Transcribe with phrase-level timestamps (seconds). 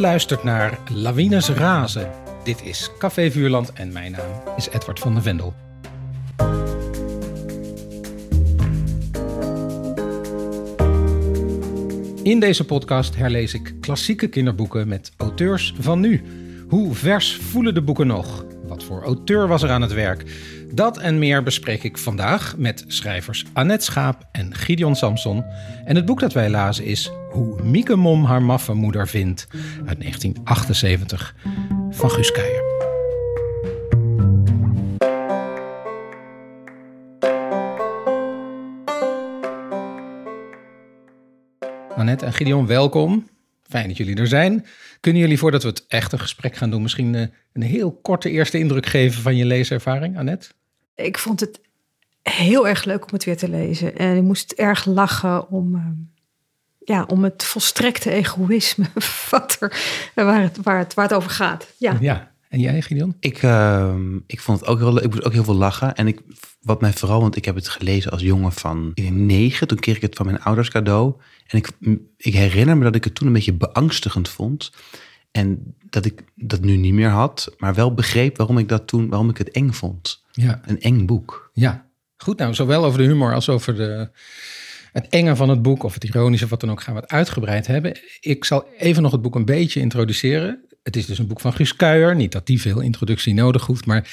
[0.00, 2.10] luistert naar Lawines Razen.
[2.44, 5.54] Dit is Café Vuurland en mijn naam is Edward van der Vendel.
[12.22, 16.22] In deze podcast herlees ik klassieke kinderboeken met auteurs van nu.
[16.68, 18.44] Hoe vers voelen de boeken nog?
[18.70, 20.24] Wat voor auteur was er aan het werk?
[20.72, 25.44] Dat en meer bespreek ik vandaag met schrijvers Annette Schaap en Gideon Samson.
[25.84, 29.46] En het boek dat wij lazen is Hoe Mieke Mom haar maffe moeder vindt
[29.86, 31.34] uit 1978
[31.90, 32.62] van Guus Kuijer.
[41.96, 43.26] Annette en Gideon, welkom.
[43.70, 44.66] Fijn dat jullie er zijn.
[45.00, 48.58] Kunnen jullie voordat we het echte gesprek gaan doen, misschien eh, een heel korte eerste
[48.58, 50.48] indruk geven van je leeservaring, Annette?
[50.94, 51.60] Ik vond het
[52.22, 53.96] heel erg leuk om het weer te lezen.
[53.96, 55.82] En ik moest erg lachen om, uh,
[56.78, 58.86] ja, om het volstrekte egoïsme
[59.30, 59.80] wat er,
[60.14, 61.74] waar, het, waar, het, waar het over gaat.
[61.76, 61.96] Ja.
[62.00, 62.32] ja.
[62.48, 63.16] En jij, Gideon?
[63.20, 63.94] Ik, uh,
[64.26, 65.04] ik vond het ook heel leuk.
[65.04, 65.94] Ik moest ook heel veel lachen.
[65.94, 66.20] En ik,
[66.60, 69.68] wat mij vooral, want ik heb het gelezen als jongen van negen.
[69.68, 71.14] Toen kreeg ik het van mijn ouders cadeau.
[71.46, 71.70] En ik,
[72.16, 74.72] ik herinner me dat ik het toen een beetje beangstigend vond.
[75.30, 79.08] En dat ik dat nu niet meer had, maar wel begreep waarom ik dat toen,
[79.08, 80.24] waarom ik het eng vond.
[80.32, 80.60] Ja.
[80.64, 81.50] Een eng boek.
[81.52, 81.86] Ja,
[82.16, 82.38] goed.
[82.38, 84.10] Nou, zowel over de humor als over de,
[84.92, 87.66] het enge van het boek of het ironische, wat dan ook, gaan we het uitgebreid
[87.66, 87.98] hebben.
[88.20, 90.64] Ik zal even nog het boek een beetje introduceren.
[90.82, 92.16] Het is dus een boek van Guus Kuijer.
[92.16, 94.10] Niet dat die veel introductie nodig hoeft, maar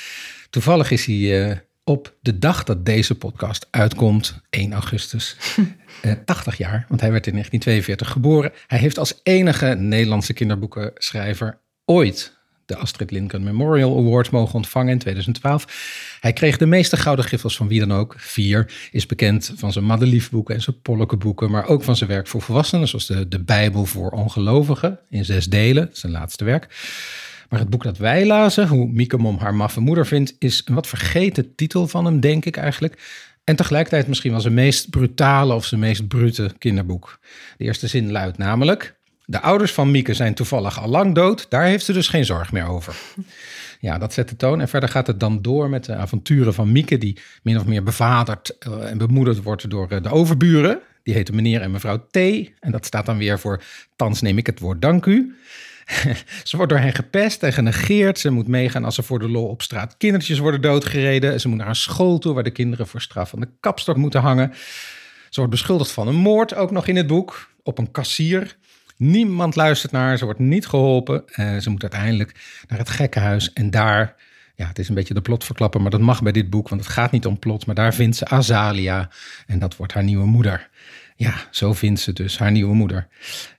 [0.49, 5.37] toevallig is hij uh, op de dag dat deze podcast uitkomt, 1 augustus,
[6.05, 8.51] uh, 80 jaar, want hij werd in 1942 geboren.
[8.67, 14.99] Hij heeft als enige Nederlandse kinderboekenschrijver ooit de Astrid Lindgren Memorial Award mogen ontvangen in
[14.99, 16.17] 2012.
[16.19, 18.15] Hij kreeg de meeste gouden griffels van wie dan ook.
[18.17, 22.41] Vier is bekend van zijn Madeliefboeken en zijn Polleke maar ook van zijn werk voor
[22.41, 26.67] volwassenen, zoals de, de Bijbel voor ongelovigen in zes delen, zijn laatste werk.
[27.49, 30.75] Maar het boek dat wij lazen, hoe Mieke Mom haar maffe moeder vindt, is een
[30.75, 33.25] wat vergeten titel van hem, denk ik eigenlijk.
[33.43, 37.19] En tegelijkertijd misschien wel zijn meest brutale of zijn meest brute kinderboek.
[37.57, 41.63] De eerste zin luidt namelijk: De ouders van Mieke zijn toevallig al lang dood, daar
[41.63, 42.95] heeft ze dus geen zorg meer over.
[43.79, 44.61] Ja, dat zet de toon.
[44.61, 47.83] En verder gaat het dan door met de avonturen van Mieke, die min of meer
[47.83, 50.79] bevaderd eh, en bemoedigd wordt door eh, de overburen.
[51.03, 52.15] Die heten meneer en mevrouw T.
[52.15, 53.63] En dat staat dan weer voor:
[53.95, 55.35] Thans neem ik het woord dank u.
[56.43, 58.19] ze wordt door hen gepest en genegeerd.
[58.19, 61.39] Ze moet meegaan als ze voor de lol op straat kindertjes worden doodgereden.
[61.39, 64.21] Ze moet naar een school toe waar de kinderen voor straf aan de kapstok moeten
[64.21, 64.51] hangen.
[65.29, 68.57] Ze wordt beschuldigd van een moord, ook nog in het boek, op een kassier.
[68.97, 71.23] Niemand luistert naar haar, ze wordt niet geholpen.
[71.35, 72.35] Uh, ze moet uiteindelijk
[72.67, 74.15] naar het gekkenhuis en daar,
[74.55, 76.81] ja, het is een beetje de plot verklappen, maar dat mag bij dit boek, want
[76.81, 77.65] het gaat niet om plot.
[77.65, 79.09] Maar daar vindt ze Azalia
[79.47, 80.69] en dat wordt haar nieuwe moeder.
[81.19, 83.07] Ja, zo vindt ze dus haar nieuwe moeder.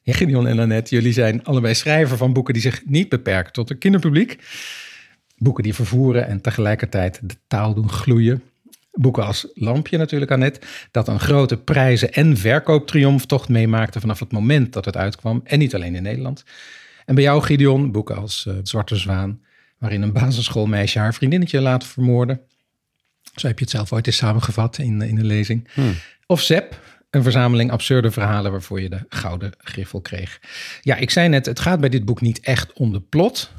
[0.02, 3.70] Ja, Gideon en Annette, jullie zijn allebei schrijver van boeken die zich niet beperken tot
[3.70, 4.38] een kinderpubliek.
[5.36, 8.42] Boeken die vervoeren en tegelijkertijd de taal doen gloeien.
[8.92, 10.60] Boeken als Lampje natuurlijk, Annette,
[10.90, 15.40] dat een grote prijzen- en verkooptriomftocht meemaakte vanaf het moment dat het uitkwam.
[15.44, 16.44] En niet alleen in Nederland.
[17.04, 19.40] En bij jou, Gideon, boeken als uh, Zwarte Zwaan,
[19.78, 22.40] waarin een basisschoolmeisje haar vriendinnetje laat vermoorden.
[23.34, 25.68] Zo heb je het zelf ooit eens samengevat in, in een lezing.
[25.72, 25.94] Hmm.
[26.26, 26.80] Of Zep,
[27.10, 30.40] een verzameling absurde verhalen waarvoor je de gouden griffel kreeg.
[30.80, 33.52] Ja, ik zei net, het gaat bij dit boek niet echt om de plot.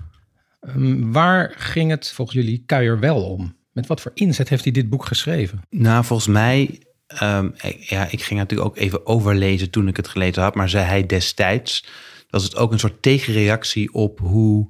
[0.61, 3.57] Um, waar ging het volgens jullie Kuijer wel om?
[3.71, 5.61] Met wat voor inzet heeft hij dit boek geschreven?
[5.69, 6.81] Nou, volgens mij,
[7.23, 10.85] um, ja, ik ging natuurlijk ook even overlezen toen ik het gelezen had, maar zei
[10.85, 11.85] hij destijds,
[12.29, 14.69] was het ook een soort tegenreactie op hoe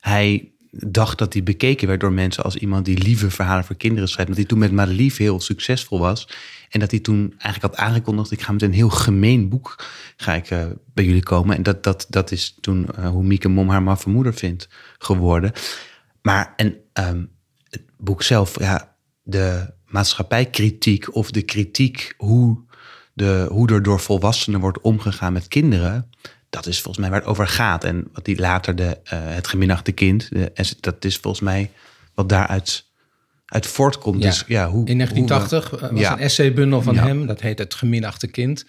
[0.00, 0.52] hij
[0.86, 4.30] dacht dat hij bekeken werd door mensen als iemand die lieve verhalen voor kinderen schrijft.
[4.30, 6.28] Dat hij toen met Madelief heel succesvol was.
[6.70, 9.84] En dat hij toen eigenlijk had aangekondigd: ik ga met een heel gemeen boek
[10.16, 10.64] ga ik, uh,
[10.94, 11.56] bij jullie komen.
[11.56, 15.52] En dat, dat, dat is toen uh, hoe Mieke Mom haar maffe moeder vindt geworden.
[16.22, 17.30] Maar en, um,
[17.68, 22.64] het boek zelf, ja, de maatschappijkritiek of de kritiek hoe,
[23.12, 26.10] de, hoe er door volwassenen wordt omgegaan met kinderen
[26.56, 27.84] dat is volgens mij waar het over gaat.
[27.84, 31.70] En wat die later de, uh, het geminachte kind, de, dat is volgens mij
[32.14, 32.84] wat daaruit
[33.46, 34.22] uit voortkomt.
[34.22, 34.28] Ja.
[34.28, 36.12] Dus, ja, hoe, in 1980 hoe, was ja.
[36.12, 37.06] een essaybundel van ja.
[37.06, 38.64] hem, dat heet Het geminachte kind.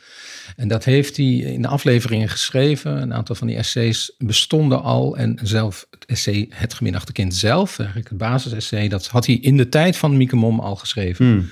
[0.55, 3.01] En dat heeft hij in de afleveringen geschreven.
[3.01, 5.17] Een aantal van die essays bestonden al.
[5.17, 9.57] En zelf het essay Het geminachte kind zelf, eigenlijk het basisessay, dat had hij in
[9.57, 11.25] de tijd van Mieke Mom al geschreven.
[11.25, 11.49] Hmm.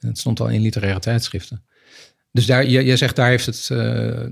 [0.00, 1.65] En het stond al in literaire tijdschriften.
[2.36, 3.78] Dus daar, je, je zegt, daar, heeft het, uh,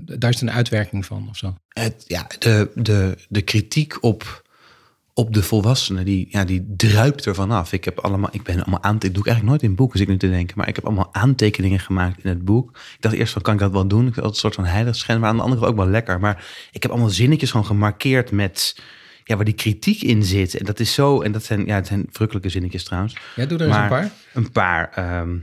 [0.05, 1.55] daar is het een uitwerking van of zo?
[1.69, 4.43] Het, ja, de, de, de kritiek op,
[5.13, 7.73] op de volwassenen, die, ja, die druipt er vanaf.
[7.73, 10.07] Ik heb allemaal, ik ben allemaal aan, ik doe ik eigenlijk nooit in boeken, zit
[10.07, 12.69] ik nu te denken, maar ik heb allemaal aantekeningen gemaakt in het boek.
[12.69, 14.07] Ik dacht eerst van, kan ik dat wel doen?
[14.07, 16.19] Ik had een soort van heiligschijn, maar aan de andere kant ook wel lekker.
[16.19, 18.81] Maar ik heb allemaal zinnetjes gewoon gemarkeerd met,
[19.23, 20.55] ja, waar die kritiek in zit.
[20.55, 23.17] En dat is zo, en dat zijn, ja, het zijn verrukkelijke zinnetjes trouwens.
[23.35, 24.11] Ja, doe er eens een paar.
[24.33, 24.91] Een paar.
[24.91, 25.37] ehm,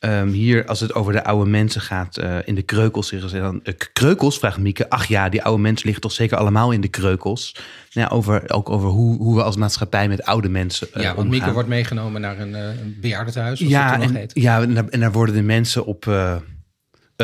[0.00, 3.38] ehm, hier, als het over de oude mensen gaat, eh, in de kreukels zeggen ze
[3.38, 3.60] dan...
[3.64, 4.90] eh, kreukels, vraagt Mieke.
[4.90, 7.54] Ach ja, die oude mensen liggen toch zeker allemaal in de kreukels.
[7.92, 11.06] Nou ja, over, ook over hoe, hoe we als maatschappij met oude mensen eh, Ja,
[11.06, 11.30] want omgaan.
[11.30, 14.30] Mieke wordt meegenomen naar een, eh, een bejaardentehuis, ja, en, heet.
[14.34, 16.06] ja en, daar, en daar worden de mensen op...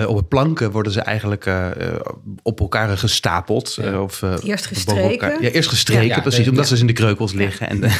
[0.06, 1.50] op het planken worden ze eigenlijk
[2.42, 3.78] op elkaar gestapeld.
[4.00, 5.42] of, eh, Eerst gestreken.
[5.42, 6.44] Ja, eerst gestreken, Ja, ja, precies.
[6.44, 7.68] de- omdat ze dus in de kreukels liggen.
[7.68, 7.80] En,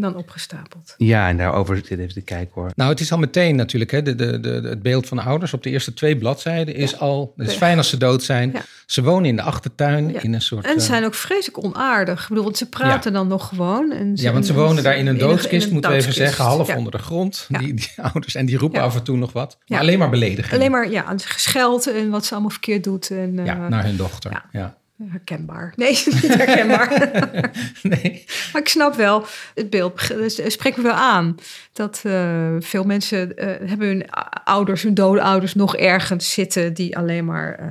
[0.00, 0.94] Dan opgestapeld.
[0.96, 2.70] ja, en daarover zit even te kijken hoor.
[2.76, 5.54] Nou, het is al meteen natuurlijk, hè, de, de, de, het beeld van de ouders
[5.54, 8.50] op de eerste twee bladzijden is al, het is fijn als ze dood zijn.
[8.52, 8.60] Ja.
[8.86, 10.20] Ze wonen in de achtertuin Ja.
[10.22, 10.64] in een soort...
[10.64, 12.22] En eh, ze zijn ook vreselijk onaardig.
[12.22, 13.92] Ik bedoel, want ze praten dan nog gewoon.
[13.92, 16.44] En ja, want ze en- wonen daar in een doodskist, in moeten we even zeggen,
[16.44, 16.76] half Ja.
[16.76, 17.58] onder de grond, Ja.
[17.58, 18.34] die, die ouders.
[18.34, 18.84] En die roepen Ja.
[18.86, 19.84] af en toe nog wat, maar Ja.
[19.84, 20.54] alleen maar belediging.
[20.54, 23.10] Alleen maar ja, gescheld en wat ze allemaal verkeerd doet.
[23.10, 24.42] En, eh, Ja, naar hun dochter.
[24.52, 24.78] ja.
[25.08, 25.72] Herkenbaar.
[25.76, 25.90] Nee,
[26.22, 26.88] niet herkenbaar.
[27.82, 28.24] Nee.
[28.52, 29.24] maar ik snap wel,
[29.54, 31.36] het beeld dus, eh, spreekt me wel aan.
[31.72, 34.10] Dat eh, veel mensen eh, hebben hun
[34.44, 37.66] ouders, hun dode ouders, nog ergens zitten die alleen maar eh,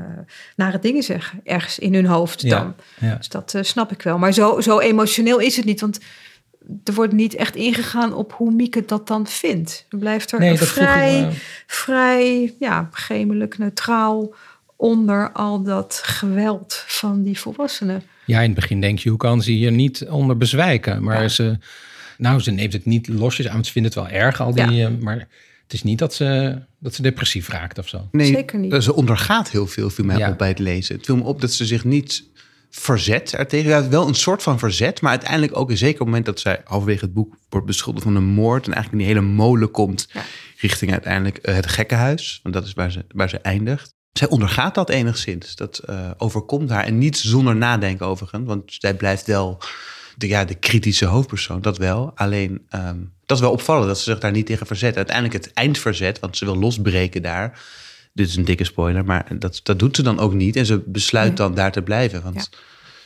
[0.56, 1.42] nare dingen zeggen.
[1.44, 2.76] Ergens in hun hoofd dan.
[3.00, 3.16] Ja.
[3.16, 4.18] Dus dat snap ik wel.
[4.18, 5.82] Maar zo, zo emotioneel is het niet.
[5.82, 6.00] Want
[6.84, 9.86] er wordt niet echt ingegaan op hoe Mieke dat dan vindt.
[9.90, 11.30] Er blijft er Nee, vrij,
[11.68, 14.34] vrij ja, gemelijk, neutraal
[14.80, 18.04] onder al dat geweld van die volwassenen.
[18.26, 21.04] Ja, in het begin denk je, hoe kan ze hier niet onder bezwijken?
[21.04, 21.28] Maar Ja.
[21.28, 21.58] ze,
[22.18, 24.86] nou, ze neemt het niet losjes aan, want ze vindt het wel erg, al die,
[24.86, 25.18] eh, maar
[25.64, 28.08] het is niet dat ze, dat ze depressief raakt of zo.
[28.12, 28.84] Nee, Zeker niet.
[28.84, 30.30] Ze ondergaat heel veel, viel mij Ja.
[30.30, 30.96] op bij het lezen.
[30.96, 32.24] Het viel me op dat ze zich niet
[32.70, 33.70] verzet ertegen.
[33.70, 36.62] Ja, wel een soort van verzet, maar uiteindelijk ook, zeker op het moment dat zij
[36.64, 40.08] halverwege het boek wordt beschuldigd van een moord en eigenlijk in die hele molen komt
[40.14, 40.22] Ja.
[40.58, 43.98] richting uiteindelijk eh, het gekkenhuis, want dat is waar ze, waar ze eindigt.
[44.14, 45.56] Zij ondergaat dat enigszins.
[45.56, 49.62] Dat eh, overkomt haar en niet zonder nadenken overigens, want zij blijft wel
[50.18, 52.12] de, ja, de kritische hoofdpersoon, dat wel.
[52.16, 54.96] Alleen, ehm, dat is wel opvallend dat ze zich daar niet tegen verzet.
[54.96, 57.62] Uiteindelijk het eindverzet, want ze wil losbreken daar.
[58.14, 60.56] Dit is een dikke spoiler, maar dat, dat doet ze dan ook niet.
[60.56, 62.58] En ze besluit dan daar te blijven, want Ja.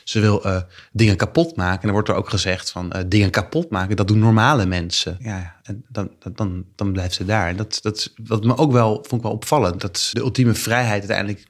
[0.04, 0.60] Ze wil eh,
[0.92, 1.74] dingen kapot maken.
[1.74, 5.16] En dan wordt er ook gezegd van eh, dingen kapot maken, dat doen normale mensen.
[5.20, 7.48] Ja, en dan, dan, dan, blijft ze daar.
[7.48, 10.98] En dat, dat, wat me ook wel, vond ik wel opvallend, dat de ultieme vrijheid
[10.98, 11.46] uiteindelijk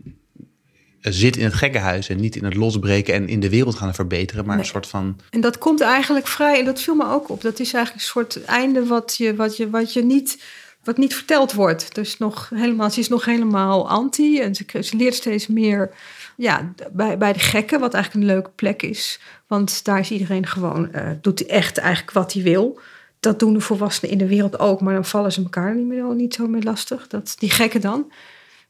[1.01, 3.95] eh, zit in het gekkenhuis en niet in het losbreken en in de wereld gaan
[3.95, 7.29] verbeteren, maar een soort van En dat komt eigenlijk vrij, en dat viel me ook
[7.29, 7.43] op.
[7.43, 10.43] Dat is eigenlijk een soort einde wat je, wat je, wat je niet,
[10.85, 11.95] wat niet verteld wordt.
[11.95, 15.91] Dus nog helemaal, ze is nog helemaal anti en ze, ze leert steeds meer
[16.37, 19.21] ja, bij, bij de gekken, wat eigenlijk een leuke plek is.
[19.47, 22.79] Want daar is iedereen gewoon, eh, doet echt eigenlijk wat hij wil.
[23.21, 26.15] Dat doen de volwassenen in de wereld ook, maar dan vallen ze elkaar niet, meer,
[26.15, 27.07] niet zo meer lastig.
[27.07, 28.13] Dat, die gekken dan.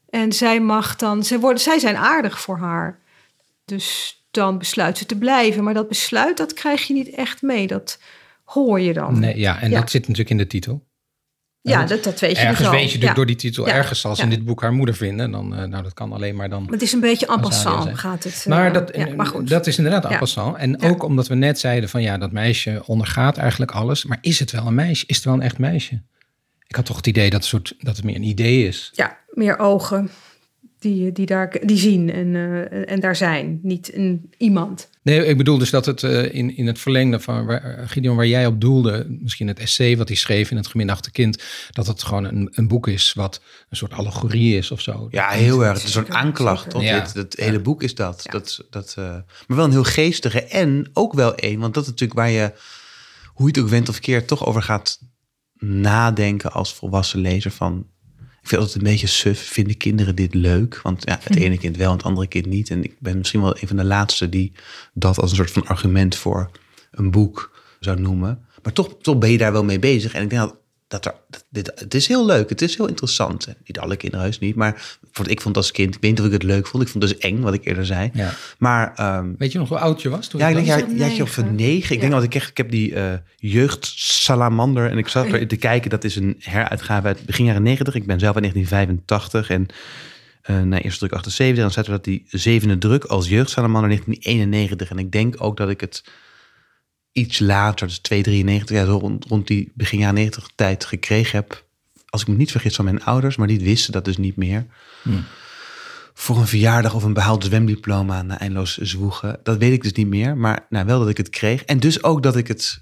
[0.09, 2.99] En zij mag dan, zij, worden, zij zijn aardig voor haar.
[3.65, 5.63] Dus dan besluit ze te blijven.
[5.63, 7.67] Maar dat besluit, dat krijg je niet echt mee.
[7.67, 7.99] Dat
[8.43, 9.19] hoor je dan.
[9.19, 9.79] Nee, ja, en Ja.
[9.79, 10.83] dat zit natuurlijk in de titel.
[11.71, 13.13] Ja, dat, dat weet je Ergens dus weet je natuurlijk Ja.
[13.13, 13.73] door die titel, Ja.
[13.73, 14.27] ergens zal ze Ja.
[14.29, 15.31] in dit boek haar moeder vinden.
[15.31, 16.63] Dan, eh, nou, dat kan alleen maar dan.
[16.63, 18.09] Maar het is een beetje en Dat zou je passant zeggen.
[18.09, 18.45] gaat het.
[18.47, 19.47] Maar eh, dat, maar goed.
[19.47, 20.17] dat is inderdaad en Ja.
[20.17, 20.57] passant.
[20.57, 24.05] En ook omdat we net zeiden van ja, dat meisje ondergaat eigenlijk alles.
[24.05, 25.03] Maar is het wel een meisje?
[25.07, 26.01] Is het wel een echt meisje?
[26.67, 28.89] Ik had toch het idee dat, het soort, dat het meer een idee is.
[28.93, 30.09] Ja, meer ogen
[30.91, 33.59] die, die, daar, die zien en, eh, en daar zijn.
[33.63, 34.89] Niet een, iemand.
[35.01, 38.27] Nee, ik bedoel dus dat het eh, in, in het verlengde van waar, Gideon, waar
[38.27, 42.03] jij op doelde, misschien het essay wat hij schreef in het geminachte kind, dat het
[42.03, 45.07] gewoon een, een boek is wat een soort allegorie is of zo.
[45.11, 45.77] Ja, heel erg.
[45.77, 46.73] Het is een aanklacht.
[46.79, 46.99] Ja.
[46.99, 48.21] Dit, het hele boek is dat.
[48.23, 48.31] Ja.
[48.31, 49.05] dat, dat eh,
[49.47, 50.43] maar wel een heel geestige.
[50.43, 52.53] En ook wel één, want dat is natuurlijk waar je,
[53.25, 54.99] hoe je het ook went of keert, toch over gaat
[55.57, 57.51] nadenken als volwassen lezer.
[57.51, 57.87] Van,
[58.45, 59.39] ik vind het een beetje suf.
[59.39, 60.79] Vinden kinderen dit leuk?
[60.83, 62.69] Want ja, het ene kind wel en het andere kind niet.
[62.69, 64.51] En ik ben misschien wel een van de laatste die
[64.93, 66.49] dat als een soort van argument voor
[66.91, 68.45] een boek zou noemen.
[68.63, 70.13] Maar toch, toch ben je daar wel mee bezig.
[70.13, 70.57] En ik denk dat,
[71.01, 73.47] dat er, dat dit, het is heel leuk, het is heel interessant.
[73.65, 76.25] Niet alle kinderen heus niet, maar voor, ik vond als kind, ik weet niet of
[76.25, 76.83] ik het leuk vond.
[76.83, 78.09] Ik vond het dus eng, wat ik eerder zei.
[78.13, 78.33] Ja.
[78.57, 80.39] Maar ehm, Weet je nog hoe oud je was toen?
[80.39, 80.97] ja, ik denk, dat ja, was?
[80.97, 81.89] ja, je of een negen.
[81.89, 81.99] Ik Ja.
[81.99, 85.89] denk dat ik echt, ik heb die eh jeugdsalamander en ik zat erin te kijken.
[85.89, 87.95] Dat is een heruitgave uit begin jaren negentig.
[87.95, 89.65] Ik ben zelf in 1985 en
[90.41, 91.63] eh na eerste druk 78.
[91.63, 94.89] Dan zetten we dat die zevende druk als jeugdsalamander 1991.
[94.89, 96.03] En ik denk ook dat ik het
[97.15, 101.65] iets later, dus 293, ja, rond, rond die begin jaren 90 tijd gekregen heb.
[102.09, 104.65] Als ik me niet vergis van mijn ouders, maar die wisten dat dus niet meer.
[106.13, 109.39] voor een verjaardag of een behaald zwemdiploma na eindeloos zwoegen.
[109.43, 111.63] Dat weet ik dus niet meer, maar nou, wel dat ik het kreeg.
[111.63, 112.81] En dus ook dat ik het...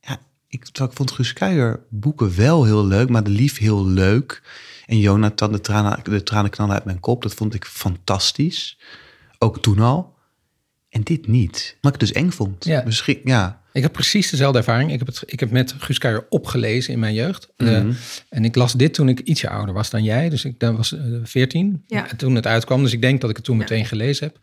[0.00, 0.18] Ja,
[0.48, 4.42] ik, vond Guus Kuijer boeken wel heel leuk, maar de lief heel leuk.
[4.86, 8.78] En Jonathan, de tranen, de tranen knallen uit mijn kop, dat vond ik fantastisch.
[9.38, 10.15] Ook toen al.
[10.96, 11.76] En dit niet.
[11.80, 12.64] Maar ik het dus eng vond.
[12.64, 12.82] Ja.
[12.84, 13.60] Misschien, ja.
[13.72, 14.92] Ik heb precies dezelfde ervaring.
[14.92, 17.48] Ik heb, het, ik heb met Guus Kuijer opgelezen in mijn jeugd.
[17.56, 17.76] Eh,
[18.28, 20.28] en ik las dit toen ik ietsje ouder was dan jij.
[20.28, 22.06] Dus ik dan was eh, 14 Ja.
[22.16, 22.82] toen het uitkwam.
[22.82, 24.38] Dus ik denk dat ik het toen meteen gelezen heb.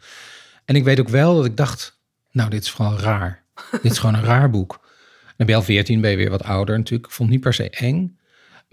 [0.66, 2.00] En ik weet ook wel dat ik dacht,
[2.32, 3.44] nou dit is gewoon raar.
[3.82, 4.80] dit is gewoon een raar boek.
[5.26, 7.06] Dan ben je al 14, ben je weer wat ouder natuurlijk.
[7.06, 8.18] Ik vond het niet per se eng.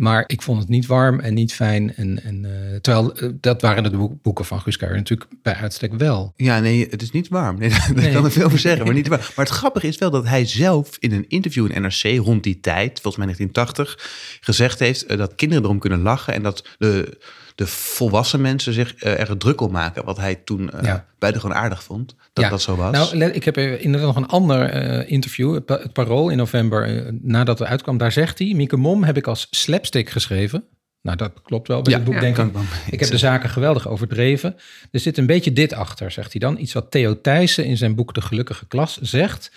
[0.01, 1.95] Maar ik vond het niet warm en niet fijn.
[1.97, 5.55] En, en, eh, terwijl eh, dat waren de boek- boeken van Guus Kuijer natuurlijk bij
[5.55, 6.33] uitstek wel.
[6.37, 7.59] Ja, nee, het is niet warm.
[7.59, 8.13] Nee, daar Nee.
[8.13, 9.23] kan er veel over zeggen, maar niet warm.
[9.37, 12.61] Maar het grappige is wel dat hij zelf in een interview in NRC rond die
[12.61, 17.19] tijd, volgens mij 1980, gezegd heeft eh, dat kinderen erom kunnen lachen en dat de,
[17.61, 20.05] de volwassen mensen zich eh, er druk om maken.
[20.05, 21.07] Wat hij toen eh Ja.
[21.19, 22.51] buitengewoon aardig vond, dat Ja.
[22.51, 23.13] dat zo was.
[23.13, 27.11] Nou, ik heb inderdaad nog een ander eh, interview, het, Pa- het Parool in november,
[27.23, 27.99] nadat het uitkwam.
[27.99, 30.65] Daar zegt hij, Mieke Mom heb ik als slapstick geschreven.
[31.03, 32.47] Nou, dat klopt wel bij Ja, het boek, denk ik.
[32.47, 34.57] ik Ik heb de zaken geweldig overdreven.
[34.91, 36.59] Er zit een beetje dit achter, zegt hij dan.
[36.59, 39.51] Iets wat Theo Thijssen in zijn boek De Gelukkige Klas zegt.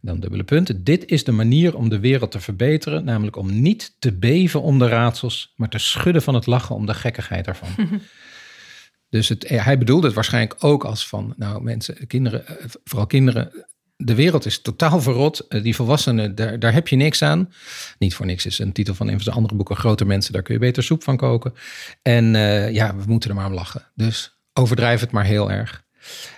[0.00, 0.84] Dan dubbele punten.
[0.84, 3.04] Dit is de manier om de wereld te verbeteren.
[3.04, 6.86] Namelijk om niet te beven om de raadsels, maar te schudden van het lachen om
[6.86, 7.68] de gekkigheid ervan.
[9.08, 12.54] Dus het, eh, hij bedoelde het waarschijnlijk ook als van, nou mensen, kinderen, eh,
[12.84, 13.66] vooral kinderen,
[14.04, 15.38] de wereld is totaal verrot.
[15.48, 17.52] Eh, Die volwassenen, daar, daar heb je niks aan.
[17.98, 20.42] Niet voor niks is een titel van een van zijn andere boeken, Grote Mensen, daar
[20.42, 21.54] kun je beter soep van koken.
[22.02, 23.82] En eh, ja, we moeten er maar om lachen.
[23.94, 25.84] Dus overdrijf het maar heel erg.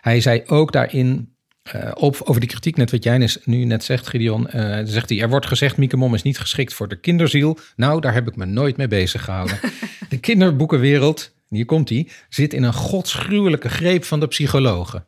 [0.01, 4.09] Hij zei ook daarin, eh, op, over die kritiek, net wat jij nu net zegt,
[4.09, 7.59] Gideon, eh, zegt hij, er wordt gezegd, Mieke Mom is niet geschikt voor de kinderziel.
[7.77, 9.59] Nou, daar heb ik me nooit mee bezig gehouden.
[10.09, 15.07] de kinderboekenwereld, hier komt hij, zit in een godsgruwelijke greep van de psychologen.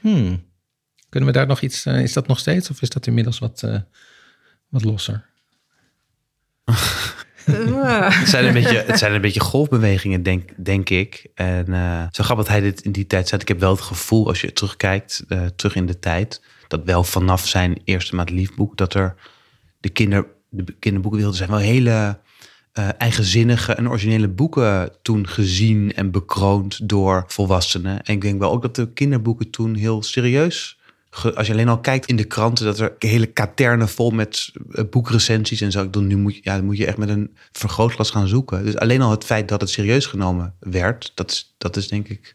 [0.00, 0.50] Hmm.
[1.12, 3.62] Kunnen we daar nog iets, eh, is dat nog steeds of is dat inmiddels wat,
[3.62, 3.80] eh,
[4.68, 5.24] wat losser?
[7.46, 8.18] Ah.
[8.18, 11.26] Het zijn een beetje, het zijn een beetje golfbewegingen, denk, denk ik.
[11.34, 13.40] En eh, zo grappig dat hij dit in die tijd zei.
[13.40, 17.04] Ik heb wel het gevoel, als je terugkijkt, eh, terug in de tijd, dat wel
[17.04, 19.14] vanaf zijn eerste maat liefboek, dat er
[19.80, 22.18] de, kinder, de kinderboekenwereld er zijn wel hele
[22.72, 28.02] eh, eigenzinnige en originele boeken toen gezien en bekroond door volwassenen.
[28.02, 30.80] En ik denk wel ook dat de kinderboeken toen heel serieus.
[31.34, 34.84] Als je alleen al kijkt in de kranten, dat er hele katernen vol met eh,
[34.90, 35.84] boekrecensies en zo.
[35.84, 38.64] Bedoel, nu moet je, ja, dan moet je echt met een vergrootglas gaan zoeken.
[38.64, 42.08] Dus alleen al het feit dat het serieus genomen werd, dat is, dat is denk
[42.08, 42.34] ik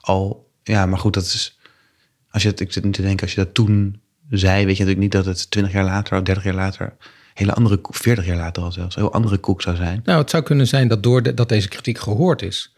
[0.00, 0.50] al.
[0.62, 1.58] Ja, maar goed, dat is.
[2.30, 4.98] Als je ik zit nu te denken, als je dat toen zei, weet je natuurlijk
[4.98, 6.96] niet dat het 20 jaar later of 30 jaar later,
[7.34, 10.00] hele andere, koek- 40 jaar later al zelfs, een heel andere koek zou zijn.
[10.04, 12.74] Nou, het zou kunnen zijn dat door dat deze kritiek gehoord is.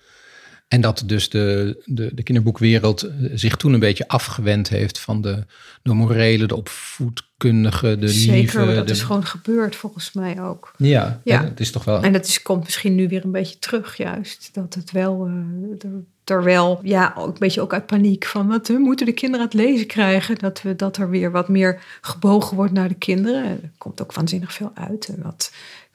[0.71, 5.21] En dat dus de, de, de kinderboekwereld eh, zich toen een beetje afgewend heeft van
[5.21, 5.45] de,
[5.83, 8.75] de morele, de opvoedkundige, de Zeker, lieve.
[8.75, 10.73] dat de- is gewoon gebeurd volgens mij ook.
[10.77, 11.45] Ja, Ja.
[11.45, 12.03] het is toch wel.
[12.03, 14.51] En dat is, komt misschien nu weer een beetje terug, juist.
[14.53, 18.47] Dat het wel, eh, er, er wel, ja, ook een beetje ook uit paniek van
[18.49, 20.39] wat we moeten de kinderen het lezen krijgen.
[20.39, 23.45] Dat, we, dat er weer wat meer gebogen wordt naar de kinderen.
[23.45, 25.09] Er komt ook waanzinnig veel uit.
[25.09, 25.53] en Wat,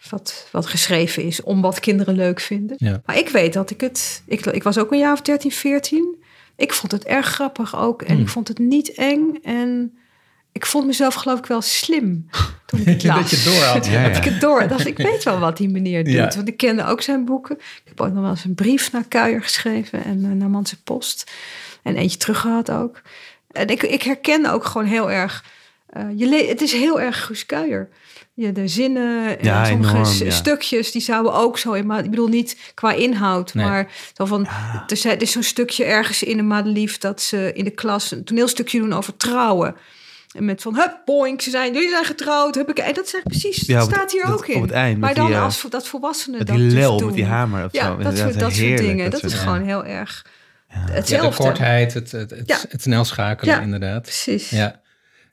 [0.09, 2.75] wat, wat geschreven is om wat kinderen leuk vinden.
[2.79, 3.01] Ja.
[3.05, 6.15] Maar ik weet dat ik het, ik, ik was ook een jaar of 13, 14.
[6.55, 8.01] Ik vond het erg grappig ook.
[8.01, 9.35] En ik vond het niet eng.
[9.43, 9.97] En
[10.51, 12.29] ik vond mezelf geloof ik wel slim
[12.65, 13.19] toen ik het las.
[13.19, 13.85] dat je door had.
[13.95, 14.67] Ja, Dat ik het door.
[14.67, 16.13] Dat ik weet wel wat die meneer doet.
[16.13, 16.31] Ja.
[16.35, 17.55] Want ik kende ook zijn boeken.
[17.57, 20.81] Ik heb ook nog wel eens een brief naar Kuijer geschreven en eh, naar Manse
[20.81, 21.31] Post.
[21.83, 23.01] En eentje teruggehad ook.
[23.51, 25.43] En ik, ik herkende ook gewoon heel erg.
[25.89, 27.89] eh, je het is heel erg Guus Kuijer.
[28.37, 30.29] Ja, de zinnen en Ja, sommige enorm, ja.
[30.31, 31.85] stukjes die zouden ook zo in.
[31.85, 33.65] Maar ik bedoel niet qua inhoud, Nee.
[33.65, 34.47] maar zo van.
[34.87, 38.11] Er, zijn, er is zo'n stukje ergens in de Madelief dat ze in de klas
[38.11, 39.75] een toneelstukje doen over trouwen.
[40.35, 42.55] En met van, hup, boink, ze zijn, jullie zijn getrouwd.
[42.55, 44.55] Heb ik, en dat is echt precies, Ja, dat staat hier dat- ook in.
[44.55, 46.97] op het eind, maar dan die, eh, als dat volwassenen Met dat die dus lel,
[46.97, 47.05] doen.
[47.05, 47.97] met die hamer of Ja, zo.
[47.97, 49.11] dat, soort, dat soort dingen.
[49.11, 49.37] Dat, is ja.
[49.37, 50.25] gewoon heel erg
[50.69, 51.43] Ja, de hetzelfde.
[51.43, 52.57] kortheid, het, het, het, Ja.
[52.69, 53.61] het snel schakelen, Ja.
[53.61, 54.01] inderdaad.
[54.01, 54.49] Precies.
[54.49, 54.81] Ja.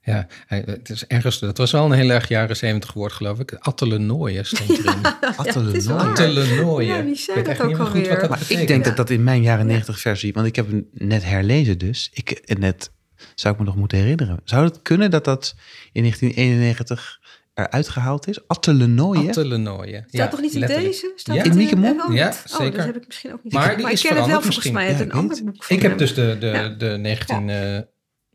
[0.04, 3.52] Ja, het is ergens, dat was wel een heel erg jaren zeventig woord, geloof ik.
[3.58, 5.02] Attelenooien stond erin.
[5.02, 6.08] Waar.
[6.08, 6.96] Attelenooien.
[6.96, 8.50] Ja, wie zei Ik dat ook alweer?
[8.50, 11.78] ik denk dat dat in mijn jaren 90 versie, want ik heb hem net herlezen
[11.78, 12.10] dus.
[12.12, 12.90] Ik, net
[13.34, 14.40] zou ik me nog moeten herinneren.
[14.44, 15.54] Zou het kunnen dat dat
[15.92, 17.20] in 1991
[17.54, 18.48] eruit gehaald is?
[18.48, 19.28] Attelenooien?
[19.28, 20.04] Attelenooien.
[20.08, 20.88] Staat toch niet in letterlijk.
[20.92, 21.12] deze?
[21.16, 21.42] Staat Ja.
[21.44, 22.00] In Mieke Mom?
[22.00, 22.28] Oh, Ja?
[22.28, 22.76] Oh, zeker.
[22.76, 24.70] dat heb ik misschien ook niet Maar Maar ik is ken het wel veranderd volgens
[24.74, 26.68] mij uit Ja, een ik ander boek van Ik heb dus de, de, Ja.
[26.68, 27.78] de 19, eh,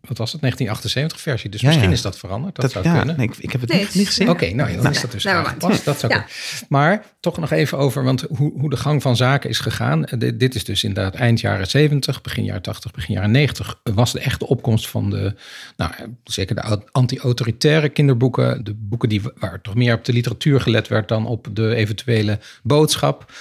[0.08, 1.50] wat was het, 1978 versie.
[1.50, 1.96] Dus Ja, misschien ja.
[1.96, 2.56] is dat veranderd.
[2.56, 3.18] Dat, Dat, zou ja, kunnen.
[3.18, 4.30] nee, ik, ik heb het Nee, niet, gezien.
[4.30, 5.86] Oké, nou ja, dan Nou, is dat dus never aangepast.
[5.86, 6.22] Dat zou.
[6.70, 10.06] Maar toch nog even over, want hoe, hoe de gang van zaken is gegaan.
[10.06, 13.80] Eh, Dit, is dus inderdaad eind jaren 70, begin jaren 80, begin jaren 90.
[13.84, 15.36] Was de echte opkomst van de,
[15.78, 15.92] nou
[16.24, 18.64] zeker de au- anti-autoritaire kinderboeken.
[18.64, 22.40] De boeken die, waar toch meer op de literatuur gelet werd dan op de eventuele
[22.64, 23.32] boodschap.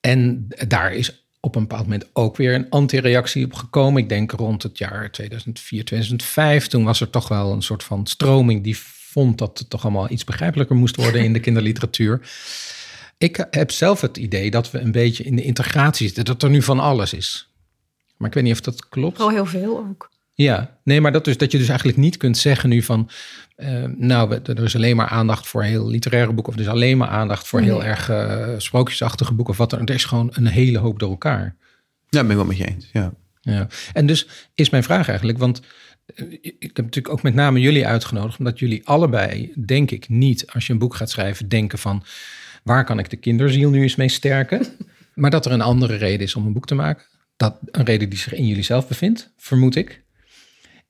[0.00, 4.02] En daar is op een bepaald moment ook weer een anti-reactie op gekomen.
[4.02, 6.66] Ik denk rond het jaar 2004, 2005.
[6.66, 10.10] Toen was er toch wel een soort van stroming die vond dat het toch allemaal
[10.10, 12.30] iets begrijpelijker moest worden in de kinderliteratuur.
[13.18, 16.50] Ik heb zelf het idee dat we een beetje in de integratie zitten, dat er
[16.50, 17.48] nu van alles is.
[18.16, 19.16] Maar ik weet niet of dat klopt.
[19.16, 20.10] Vooral heel veel ook.
[20.42, 23.10] Ja, nee, maar dat, dus, dat je dus eigenlijk niet kunt zeggen nu van...
[23.56, 26.52] eh, nou, er is alleen maar aandacht voor heel literaire boeken...
[26.52, 29.52] of er is alleen maar aandacht voor heel erg eh, sprookjesachtige boeken...
[29.52, 29.86] of wat dan.
[29.86, 31.56] Er is gewoon een hele hoop door elkaar.
[32.08, 32.88] Ja, ben ik wel met je eens.
[32.92, 33.12] Ja.
[33.40, 33.66] Ja.
[33.92, 35.60] En dus is mijn vraag eigenlijk, want
[36.14, 40.46] eh, ik heb natuurlijk ook met name jullie uitgenodigd, omdat jullie allebei, denk ik, niet
[40.52, 42.04] als je een boek gaat schrijven, denken van
[42.62, 44.66] waar kan ik de kinderziel nu eens mee sterken?
[45.14, 47.04] maar dat er een andere reden is om een boek te maken.
[47.36, 50.02] Dat een reden die zich in jullie zelf bevindt, vermoed ik.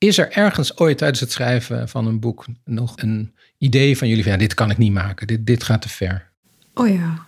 [0.00, 4.22] Is er ergens ooit tijdens het schrijven van een boek nog een idee van jullie
[4.22, 6.30] van ja, dit kan ik niet maken, dit, dit gaat te ver?
[6.74, 7.26] Oh ja,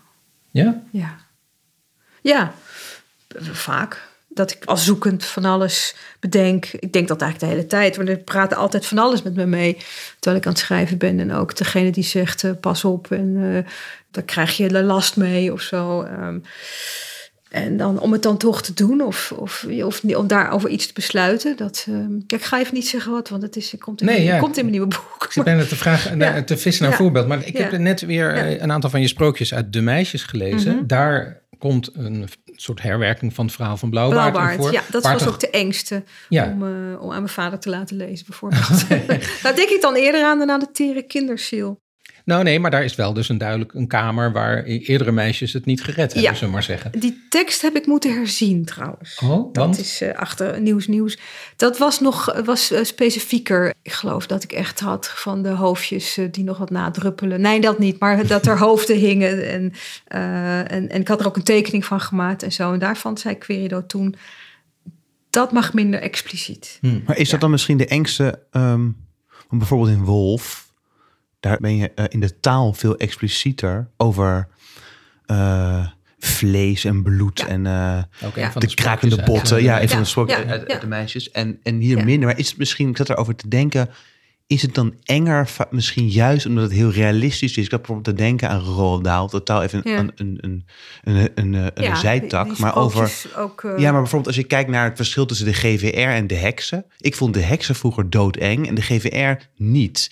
[0.50, 0.82] Ja?
[0.90, 1.16] ja.
[2.22, 2.54] Ja,
[3.52, 4.10] vaak.
[4.28, 6.66] Dat ik als zoekend van alles bedenk.
[6.66, 7.96] Ik denk dat eigenlijk de hele tijd.
[7.96, 9.76] Want er praten altijd van alles met me mee.
[10.18, 11.20] Terwijl ik aan het schrijven ben.
[11.20, 13.10] En ook degene die zegt, eh, pas op.
[13.10, 13.72] En eh
[14.10, 16.02] daar krijg je de last mee of zo.
[16.02, 16.38] Ehm,
[17.52, 19.00] en dan om het dan toch te doen.
[19.00, 21.56] Of, of, of om daarover iets te besluiten.
[21.56, 21.86] Dat,
[22.26, 23.28] ja, ik ga even niet zeggen wat.
[23.28, 24.38] Want het, is, het komt, in, Nee, mijn- ja.
[24.38, 25.24] komt in mijn nieuwe boek.
[25.24, 26.42] Ik zit bijna te, vragen, Ja.
[26.42, 27.26] te vissen naar voorbeeld.
[27.26, 30.74] Maar ik heb net weer eh, een aantal van je sprookjes uit De Meisjes gelezen.
[30.76, 30.86] Mhm.
[30.86, 34.72] Daar komt een soort herwerking van het verhaal van Blauwbaard, Blauwbaard, voor.
[34.72, 36.44] ja, dat was ook de engste Ja.
[36.44, 38.88] om, eh, om aan mijn vader te laten lezen, bijvoorbeeld.
[39.42, 41.80] Daar denk ik dan eerder aan dan aan de tere kinderziel.
[42.24, 44.32] Nou nee, maar daar is wel dus een duidelijk een kamer...
[44.32, 46.28] waar e- eerdere meisjes het niet gered hebben, Ja.
[46.32, 47.00] zullen we maar zeggen.
[47.00, 49.18] Die tekst heb ik moeten herzien trouwens.
[49.24, 49.78] Oh, Dat want?
[49.78, 51.18] is eh, achter nieuws nieuws.
[51.56, 53.74] Dat was nog was, eh, specifieker.
[53.82, 57.40] Ik geloof dat ik echt had van de hoofdjes eh, die nog wat nadruppelen.
[57.40, 59.48] Nee, dat niet, maar dat er hoofden hingen.
[59.50, 59.72] En,
[60.04, 62.72] eh, en, en ik had er ook een tekening van gemaakt en zo.
[62.72, 64.14] En daarvan zei Querido toen,
[65.30, 66.78] dat mag minder expliciet.
[66.80, 67.00] Hm.
[67.06, 68.42] Maar is dat dan misschien de engste?
[68.50, 68.80] ehm,
[69.48, 70.71] want bijvoorbeeld in Wolf,
[71.42, 74.48] daar ben je eh, in de taal veel explicieter over
[75.26, 75.86] eh,
[76.18, 77.46] vlees en bloed Ja.
[77.46, 78.42] en eh, Ook Ja.
[78.42, 79.62] de sprookjes krakende botten.
[79.62, 81.30] Ja, De een van de Ja, sprookjes ja, uit, de meisjes.
[81.30, 82.04] En, en hier Ja.
[82.04, 82.28] minder.
[82.28, 83.88] Maar is het misschien, ik zat erover te denken,
[84.46, 87.64] is het dan enger, misschien juist omdat het heel realistisch is?
[87.64, 89.98] Ik had bijvoorbeeld te denken aan Roald Dahl, totaal even Ja.
[89.98, 90.64] een, een, een,
[91.04, 92.44] een, een, een, een Ja, zijtak.
[92.44, 95.46] die- die maar over Ook, ja, maar bijvoorbeeld als je kijkt naar het verschil tussen
[95.46, 96.84] de GVR en de heksen.
[96.98, 100.10] Ik vond de heksen vroeger doodeng en de GVR niet.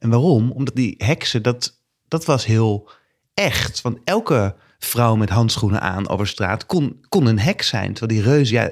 [0.00, 0.50] En waarom?
[0.50, 2.90] Omdat die heksen, dat, dat was heel
[3.34, 3.80] echt.
[3.80, 7.92] Want elke vrouw met handschoenen aan over straat kon, kon een heks zijn.
[7.94, 8.70] Terwijl die reus, ja,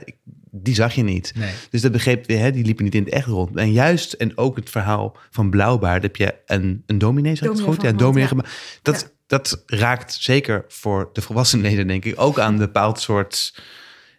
[0.51, 1.33] die zag je niet.
[1.37, 1.53] Nee.
[1.71, 3.57] Dus dat begreep je, hè, die liepen niet in het echt rond.
[3.57, 7.57] En juist, en ook het verhaal van Blauwbaard, heb je een, een dominee, zeg ik
[7.57, 7.91] het Dominee goed?
[7.91, 8.29] Ja, dominee.
[8.83, 9.09] Dat, Ja.
[9.27, 13.63] dat raakt zeker voor de volwassenen, denk ik, ook aan een bepaald soort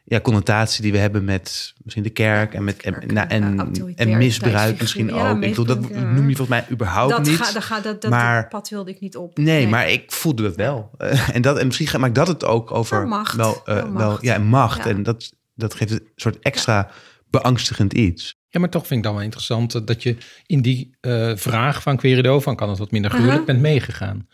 [0.10, 3.94] ja, connotatie die we hebben met misschien de kerk en met kerk, en, nou, en,
[3.96, 5.36] en misbruik misschien Ja, ook.
[5.44, 6.00] Ik bedoel, dat ja.
[6.02, 7.38] noem je volgens mij überhaupt dat niet.
[7.38, 9.38] Ga, dat, ga, dat, dat maar- pad wilde ik niet op.
[9.38, 10.92] Nee, maar ik voelde dat wel.
[10.98, 13.36] Eh, en, dat, en misschien ga- maakt dat het ook over macht.
[13.36, 14.22] wel, eh, Ja, wel macht.
[14.22, 14.78] ja, macht.
[14.84, 14.90] Ja.
[14.90, 16.90] En dat, dat geeft een soort extra
[17.30, 18.38] beangstigend iets.
[18.48, 21.98] Ja, maar toch vind ik dan wel interessant dat je in die eh, vraag van
[21.98, 23.46] Querido, van kan het wat minder gruwelijk, Aha.
[23.46, 24.28] bent meegegaan.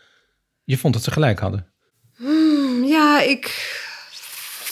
[0.64, 1.66] Je vond dat ze gelijk hadden.
[2.16, 3.44] Hmm, ja, ik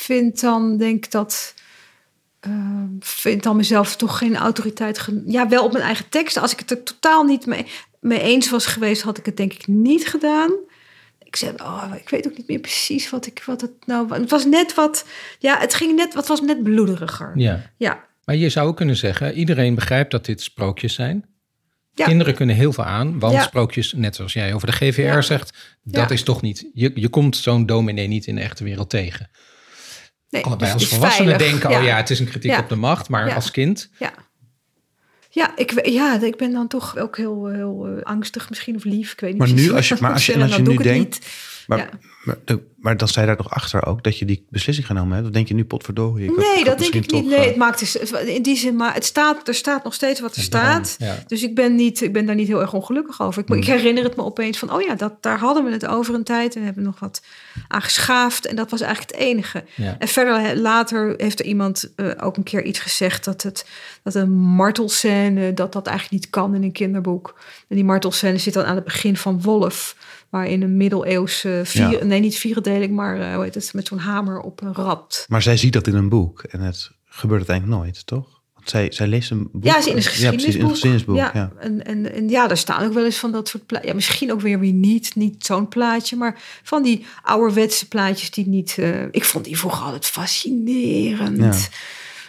[0.05, 1.55] vind dan, denk dat.
[2.41, 2.51] eh,
[3.01, 5.09] vind dan mezelf toch geen autoriteit.
[5.27, 6.43] Ja, wel op mijn eigen teksten.
[6.43, 7.67] Als ik het er totaal niet mee,
[8.01, 10.51] mee eens was geweest, had ik het denk ik niet gedaan.
[11.23, 14.15] Ik zei, oh, ik weet ook niet meer precies wat ik wat het nou.
[14.15, 15.07] Het was net wat.
[15.39, 16.15] Ja, het ging net.
[16.15, 17.33] Wat was net bloederiger.
[17.35, 17.71] Ja.
[17.77, 21.25] Ja, Maar je zou ook kunnen zeggen, iedereen begrijpt dat dit sprookjes zijn.
[21.93, 22.05] Ja.
[22.07, 23.43] Kinderen kunnen heel veel aan, want Ja.
[23.43, 25.21] sprookjes, net zoals jij over de GVR Ja.
[25.23, 28.91] zegt, dat is toch niet, je, je komt zo'n dominee niet in de echte wereld
[28.91, 29.31] tegen.
[30.35, 31.61] Nee, Allebei dus als volwassenen veilig.
[31.61, 32.59] denken, oh ja, het is een kritiek Ja.
[32.59, 33.35] op de macht, maar Ja.
[33.35, 34.13] als kind, Ja.
[35.31, 39.13] Ja ik, ja, ik ben dan toch ook heel, heel eh, angstig misschien of lief.
[39.13, 40.73] Ik weet niet Maar nu, als je- maar als je- als je dan nu doe
[40.73, 41.27] ik het denkt- niet.
[41.67, 41.89] Maar, Ja.
[42.25, 45.15] maar, de- maar dan sta je daar toch achter ook dat je die beslissing genomen
[45.15, 45.27] hebt?
[45.27, 46.31] Of denk je nu potverdorie?
[46.31, 47.21] ik Nee, had dat denk misschien ik niet.
[47.23, 47.97] toch, Nee, eh, het maakt dus
[48.27, 50.97] in die zin, maar het staat, er staat nog steeds wat er staat.
[50.99, 51.17] Ja.
[51.27, 53.43] Dus ik ben, niet, ik ben daar niet heel erg ongelukkig over.
[53.43, 56.15] Ik, ik herinner het me opeens van, oh ja, dat, daar hadden we het over
[56.15, 57.23] een tijd en we hebben nog wat
[57.69, 58.47] aan geschaafd.
[58.47, 59.65] En dat was eigenlijk het enige.
[59.77, 59.97] Ja.
[59.99, 63.67] En verder later heeft er iemand eh, ook een keer iets gezegd dat, het,
[64.03, 67.35] dat een martelscène, dat dat eigenlijk niet kan in een kinderboek.
[67.69, 69.97] En die martelscène zit dan aan het begin van Wolf,
[70.35, 72.05] waarin een middeleeuwse, vier, Ja.
[72.05, 75.25] nee niet vierendeling, maar eh, hoe heet het, met zo'n hamer op een rat.
[75.29, 78.33] Maar zij ziet dat in een boek en het gebeurt uiteindelijk nooit, toch?
[78.55, 79.65] Want zij, zij leest een boek.
[79.65, 80.43] Ja, is in een Ja, geschiedenisboek.
[80.43, 81.17] precies, in een geschiedenisboek.
[81.17, 81.53] Ja, Ja.
[81.59, 83.91] En, en, en ja, daar staan ook wel eens van dat soort plaatjes.
[83.91, 88.49] Ja, misschien ook weer weer niet, niet zo'n plaatje, maar van die ouderwetse plaatjes die
[88.49, 88.75] niet.
[88.79, 91.39] eh, ik vond die vroeger altijd fascinerend.
[91.39, 91.55] Ja.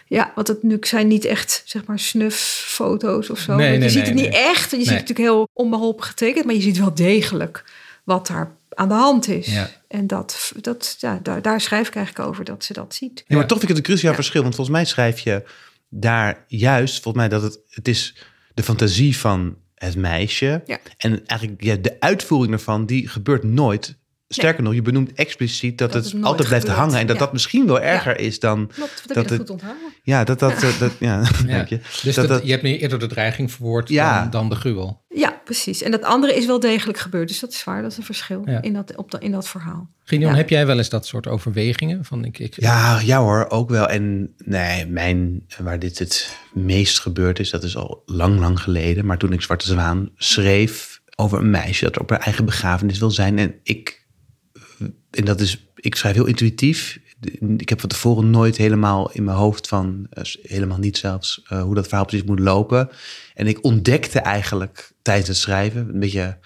[0.07, 0.31] Ja.
[0.35, 3.55] want het nu zijn niet echt, zeg maar, snuffoto's of zo.
[3.55, 4.43] Nee, je ziet nee, het niet nee.
[4.43, 4.71] echt.
[4.71, 7.63] Je ziet het natuurlijk heel onbeholpen getekend, maar je ziet wel degelijk
[8.05, 9.53] wat daar aan de hand is.
[9.53, 9.69] Ja.
[9.87, 13.23] En dat, dat, ja, daar, daar schrijf ik eigenlijk over dat ze dat ziet.
[13.27, 14.15] Ja, maar toch vind ik het een cruciaal Ja.
[14.17, 14.41] verschil.
[14.41, 15.43] Want volgens mij schrijf je
[15.89, 18.15] daar juist, volgens mij dat het, het is
[18.53, 20.61] de fantasie van het meisje.
[20.65, 20.79] Ja.
[20.97, 23.97] En eigenlijk ja, de uitvoering ervan, die gebeurt nooit.
[24.27, 26.83] Sterker nog, je benoemt expliciet dat, Dat het altijd blijft gebeurt.
[26.85, 26.99] hangen.
[26.99, 27.21] En dat Ja.
[27.21, 28.67] dat misschien wel erger is dan...
[28.73, 29.83] Klopt, dat heb Dat dat goed onthouden.
[30.03, 30.59] Ja, dat dat...
[30.79, 31.55] dat, ja, Ja.
[31.55, 31.79] dank je.
[32.03, 34.21] Dus dat, je hebt nu eerder de dreiging verwoord Ja.
[34.21, 35.03] dan, dan de gruwel.
[35.09, 35.81] Ja, precies.
[35.81, 37.27] En dat andere is wel degelijk gebeurd.
[37.27, 38.61] Dus dat is waar, dat is een verschil Ja.
[38.61, 39.89] in, dat, op dat in dat verhaal.
[40.03, 40.37] Gideon, Ja.
[40.37, 42.05] heb jij wel eens dat soort overwegingen?
[42.05, 43.87] Van ik, ik, ja, ja hoor, ook wel.
[43.87, 49.05] En nee, mijn, waar dit het meest gebeurd is, dat is al lang, lang geleden.
[49.05, 53.11] Maar toen ik Zwarte Zwaan schreef over een meisje dat op haar eigen begrafenis wil
[53.11, 53.39] zijn.
[53.39, 54.04] En ik,
[55.15, 56.99] en dat is, ik schrijf heel intuïtief.
[57.57, 61.61] Ik heb van tevoren nooit helemaal in mijn hoofd van, eh, helemaal niet zelfs, eh,
[61.61, 62.89] hoe dat verhaal precies moet lopen.
[63.33, 66.37] En ik ontdekte eigenlijk tijdens het schrijven, een beetje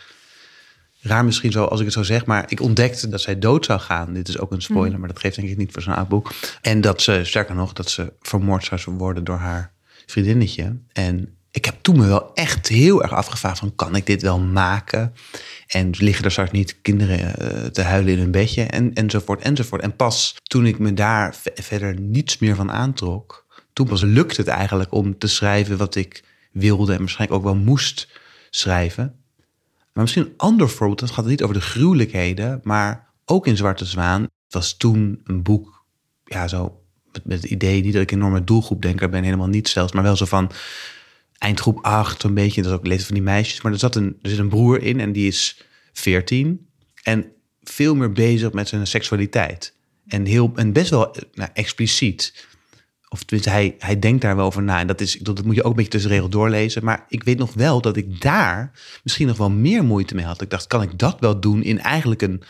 [1.01, 3.79] raar misschien zo als ik het zo zeg, maar ik ontdekte dat zij dood zou
[3.79, 4.13] gaan.
[4.13, 6.32] Dit is ook een spoiler, maar dat geeft denk ik niet voor zo'n boek.
[6.62, 9.73] En dat ze, sterker nog, dat ze vermoord zou worden door haar
[10.05, 10.77] vriendinnetje.
[10.91, 14.40] En ik heb toen me wel echt heel erg afgevraagd van, kan ik dit wel
[14.40, 15.14] maken?
[15.68, 18.64] En liggen er straks niet kinderen eh, te huilen in hun bedje?
[18.64, 19.82] En, enzovoort, enzovoort.
[19.82, 24.42] En pas toen ik me daar ve- verder niets meer van aantrok, toen pas lukte
[24.42, 28.08] het eigenlijk om te schrijven wat ik wilde en waarschijnlijk ook wel moest
[28.50, 29.16] schrijven.
[29.94, 33.86] Maar misschien een ander voorbeeld, dat gaat niet over de gruwelijkheden, maar ook in Zwarte
[33.86, 34.28] Zwaan.
[34.50, 35.86] Was toen een boek,
[36.24, 36.82] ja, zo
[37.12, 40.04] met, met het idee, niet dat ik een enorme doelgroepdenker ben, helemaal niet zelfs, maar
[40.04, 40.52] wel zo van
[41.39, 43.62] eindgroep 8, zo'n beetje, dat is ook leeftijd van die meisjes.
[43.62, 45.62] Maar er, zat een, er zit een broer in en die is
[45.93, 46.67] 14
[47.04, 47.32] en
[47.63, 49.73] veel meer bezig met zijn seksualiteit.
[50.08, 52.47] En, heel, en best wel nou, expliciet.
[53.10, 54.80] Of tenminste, hij, hij denkt daar wel over na.
[54.80, 56.84] En dat, is, dat moet je ook een beetje tussen de regels doorlezen.
[56.84, 58.71] Maar ik weet nog wel dat ik daar
[59.04, 60.41] misschien nog wel meer moeite mee had.
[60.41, 62.43] Ik dacht, kan ik dat wel doen in eigenlijk een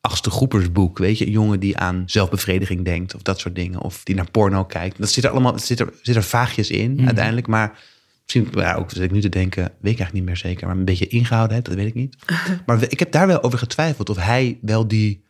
[0.00, 0.98] achtste groepersboek?
[0.98, 3.80] Weet je, een jongen die aan zelfbevrediging denkt of dat soort dingen.
[3.80, 4.98] Of die naar porno kijkt.
[4.98, 7.46] Dat zit er allemaal, het zit er, zit er vaagjes in uiteindelijk.
[7.46, 7.78] Maar
[8.24, 10.66] misschien, ja, ook zit ik nu te denken, weet ik eigenlijk niet meer zeker.
[10.66, 12.16] Maar een beetje ingehouden heb, dat weet ik niet.
[12.66, 15.24] Maar ik heb daar wel over getwijfeld of hij wel die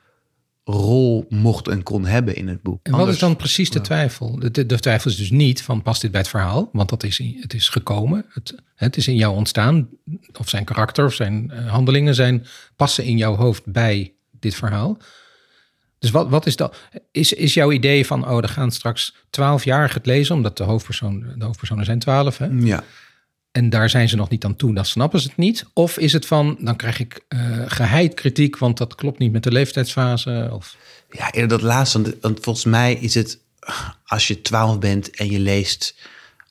[0.65, 2.81] rol mocht en kon hebben in het boek.
[2.83, 4.39] En wat Anders- is dan precies de twijfel?
[4.39, 6.69] De, de, de twijfel is dus niet van past dit bij het verhaal?
[6.73, 8.25] Want dat is, het is gekomen.
[8.29, 9.89] Het, het is in jou ontstaan.
[10.39, 14.99] Of zijn karakter of zijn eh, handelingen zijn, passen in jouw hoofd bij dit verhaal.
[16.05, 16.77] Dus wat, wat is dat?
[17.11, 21.27] Is, is jouw idee van, oh, er gaan straks twaalfjarigen het lezen, omdat de, hoofdpersoon,
[21.37, 22.47] de hoofdpersonen zijn twaalf, hè?
[22.47, 22.85] Ja.
[23.51, 25.67] En daar zijn ze nog niet aan toe, dan snappen ze het niet.
[25.73, 29.43] Of is het van, dan krijg ik eh geheid kritiek, want dat klopt niet met
[29.43, 30.49] de leeftijdsfase.
[30.53, 30.77] Of,
[31.11, 32.03] Ja, eerder dat laatste.
[32.03, 33.39] Want, want volgens mij is het,
[34.05, 35.95] als je twaalf bent en je leest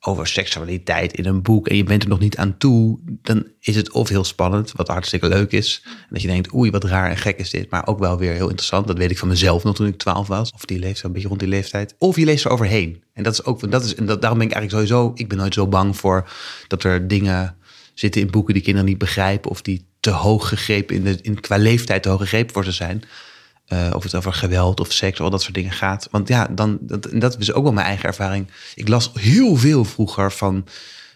[0.06, 3.76] over seksualiteit in een boek en je bent er nog niet aan toe, dan is
[3.76, 5.82] het of heel spannend, wat hartstikke leuk is.
[5.84, 8.34] En dat je denkt, oei, wat raar en gek is dit, maar ook wel weer
[8.34, 8.88] heel interessant.
[8.88, 11.28] Dat weet ik van mezelf nog toen ik twaalf was, of die leeftijd, een beetje
[11.28, 11.96] rond die leeftijd.
[11.98, 13.04] Of je leest er overheen.
[13.14, 15.38] En dat is ook, dat is, en dat, daarom ben ik eigenlijk sowieso, ik ben
[15.38, 16.30] nooit zo bang voor
[16.68, 17.56] dat er dingen
[17.94, 21.40] zitten in boeken die kinderen niet begrijpen of die te hoog gegrepen, in de, in,
[21.40, 23.04] qua leeftijd te hoog gegrepen voor ze zijn.
[23.68, 26.08] Eh, of het over geweld of seks of al dat soort dingen gaat.
[26.12, 28.48] Want ja, dan, dat, dat is ook wel mijn eigen ervaring.
[28.76, 30.66] Ik las heel veel vroeger van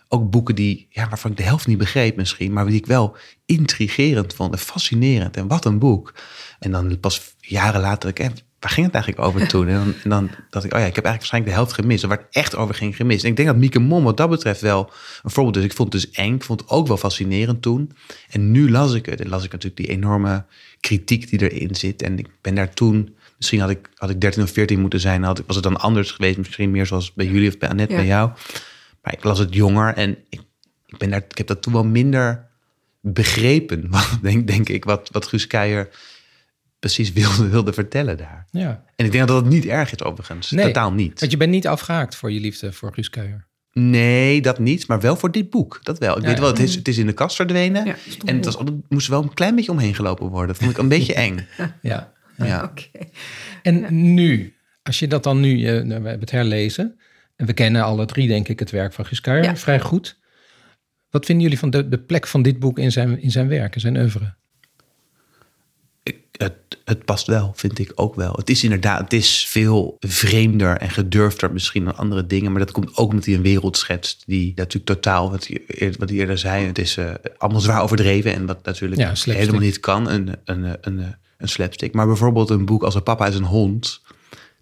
[0.08, 3.16] ook boeken die, ja, waarvan ik de helft niet begreep misschien, maar die ik wel
[3.46, 5.38] intrigerend vond en fascinerend.
[5.38, 6.14] En wat een boek.
[6.60, 8.30] En dan pas jaren later, ik, eh,
[8.60, 9.68] waar ging het eigenlijk over toen?
[9.68, 12.04] En dan, en dan dacht ik, oh ja, ik heb eigenlijk waarschijnlijk de helft gemist.
[12.04, 13.24] Waar het echt over ging gemist.
[13.24, 14.92] En ik denk dat Mieke Mom wat dat betreft wel
[15.24, 15.64] een voorbeeld is.
[15.64, 17.92] Ik vond het dus eng, ik vond het ook wel fascinerend toen.
[18.30, 19.22] En nu las ik het.
[19.22, 20.46] En las ik natuurlijk die enorme
[20.88, 22.02] kritiek die erin zit.
[22.02, 25.23] En ik ben daar toen, misschien had ik, had ik 13 of 14 moeten zijn.
[25.23, 26.38] Had ik, was het dan anders geweest.
[26.38, 28.00] Misschien meer zoals bij jullie of bij Annette, Ja.
[28.00, 28.32] bij jou.
[29.02, 30.41] Maar ik las het jonger en ik,
[30.86, 32.47] ik, ben daar, ik heb dat toen wel minder
[33.02, 33.89] begrepen.
[34.21, 35.89] Denk, denk ik, wat, wat Guus Keijer
[36.80, 38.47] precies wilde, wilde vertellen daar.
[38.52, 38.84] Ja.
[38.95, 40.52] En ik denk dat dat niet erg is overigens.
[40.52, 40.65] Nee.
[40.65, 41.19] Totaal niet.
[41.19, 43.47] Want je bent niet afgehaakt voor je liefde voor Guus Kuijer.
[43.80, 44.88] Nee, dat niet.
[44.88, 45.80] Maar wel voor dit boek.
[45.84, 46.16] Dat wel.
[46.18, 47.86] Ik Ja, weet wel, het is, het is in de kast verdwenen.
[47.86, 50.48] Ja, en het was, altijd- moest wel een klein beetje omheen gelopen worden.
[50.48, 51.48] Dat vond ik een beetje eng.
[51.82, 52.13] Ja.
[52.38, 52.63] Ja.
[52.63, 52.84] Oké.
[53.62, 57.00] En nu, als je dat dan nu, eh, nou, we hebben het herlezen.
[57.36, 59.56] En we kennen alle drie, denk ik, het werk van Ja.
[59.56, 60.20] vrij goed.
[61.10, 63.76] Wat vinden jullie van de, de plek van dit boek in zijn, in zijn werk,
[63.76, 64.36] in zijn oeuvre?
[66.04, 66.54] Ik- het,
[66.88, 68.34] het past wel, vind ik ook wel.
[68.36, 72.52] Het is inderdaad, het is veel vreemder en gedurfder misschien dan andere dingen.
[72.52, 76.10] Maar dat komt ook omdat hij een wereld schetst die natuurlijk totaal, wat hij, wat
[76.10, 78.34] hij eerder zei, het is eh, allemaal zwaar overdreven.
[78.34, 81.93] En wat natuurlijk Ja, helemaal niet kan, een, een, een, een, een slapstick.
[81.93, 84.02] Maar bijvoorbeeld een boek als een papa is een hond,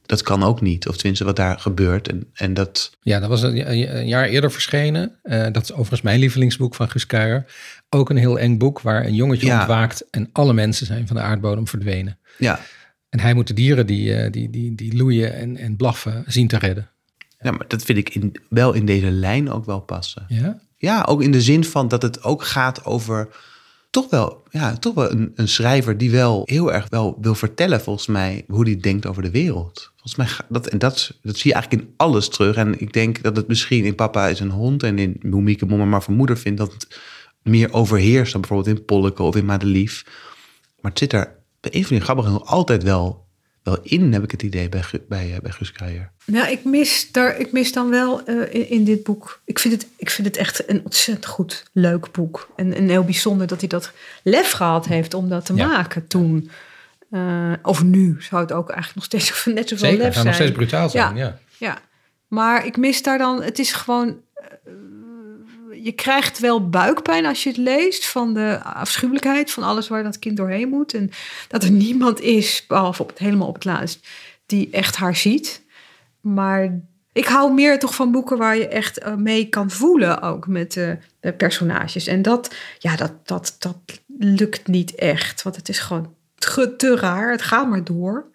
[0.05, 0.87] dat kan ook niet.
[0.87, 2.07] Of tenminste wat daar gebeurt.
[2.07, 5.15] En, en dat, Ja, dat was een, een- jaar eerder verschenen.
[5.23, 7.45] Eh, dat is overigens mijn lievelingsboek van Guus Kuijer.
[7.89, 9.57] Ook een heel eng boek waar een jongetje Ja.
[9.59, 12.17] ontwaakt en alle mensen zijn van de aardbodem verdwenen.
[12.37, 12.59] ja,
[13.09, 16.47] En hij moet de dieren die, eh, die, die, die loeien en, en blaffen zien
[16.47, 16.89] te redden.
[17.39, 20.25] ja, maar dat vind ik in, wel in deze lijn ook wel passen.
[20.27, 20.59] Ja?
[20.77, 23.27] Ja, ook in de zin van dat het ook gaat over
[23.95, 28.07] toch wel, ja, toch wel een, schrijver die wel heel erg wel wil vertellen, volgens
[28.07, 29.91] mij, hoe hij denkt over de wereld.
[29.95, 32.55] Volgens mij, dat, en dat, dat zie je eigenlijk in alles terug.
[32.55, 35.65] En ik denk dat het misschien in Papa is een hond en in hoe Mieke
[35.65, 36.99] Momma maar van moeder vindt, dat het
[37.41, 40.03] meer overheerst dan bijvoorbeeld in Polleke of in Madelief.
[40.81, 43.24] Maar het zit er bij die grappige nog altijd wel,
[43.65, 46.11] wel in, heb ik het idee, bij, bij, eh, bij Kruijer.
[46.25, 49.41] Nou, ik mis, daar, ik mis dan wel eh, in, in dit boek.
[49.45, 52.49] Ik vind, het, ik vind het echt een ontzettend goed, leuk boek.
[52.55, 53.91] En, en heel bijzonder dat hij dat
[54.23, 55.67] lef gehad heeft om dat te Ja.
[55.67, 56.49] maken toen.
[57.09, 60.25] Eh, of nu zou het ook eigenlijk nog steeds net zoveel Zeker, lef zijn.
[60.25, 61.15] nog steeds brutaal zijn.
[61.15, 61.23] Ja.
[61.23, 61.39] Ja.
[61.57, 61.81] Ja,
[62.27, 63.41] maar ik mis daar dan.
[63.43, 64.23] Het is gewoon.
[65.85, 70.19] Je krijgt wel buikpijn als je het leest van de afschuwelijkheid van alles waar dat
[70.19, 70.93] kind doorheen moet.
[70.93, 71.11] En
[71.47, 74.07] dat er niemand is, behalve op het, helemaal op het laatst,
[74.45, 75.61] die echt haar ziet.
[76.21, 76.79] Maar
[77.13, 80.73] ik hou meer toch van boeken waar je echt eh, mee kan voelen, ook met
[80.73, 80.97] de,
[81.37, 82.07] personages.
[82.07, 83.77] En dat, ja, dat, dat, dat
[84.17, 87.31] lukt niet echt, want het is gewoon te, te raar.
[87.31, 88.25] Het gaat maar door.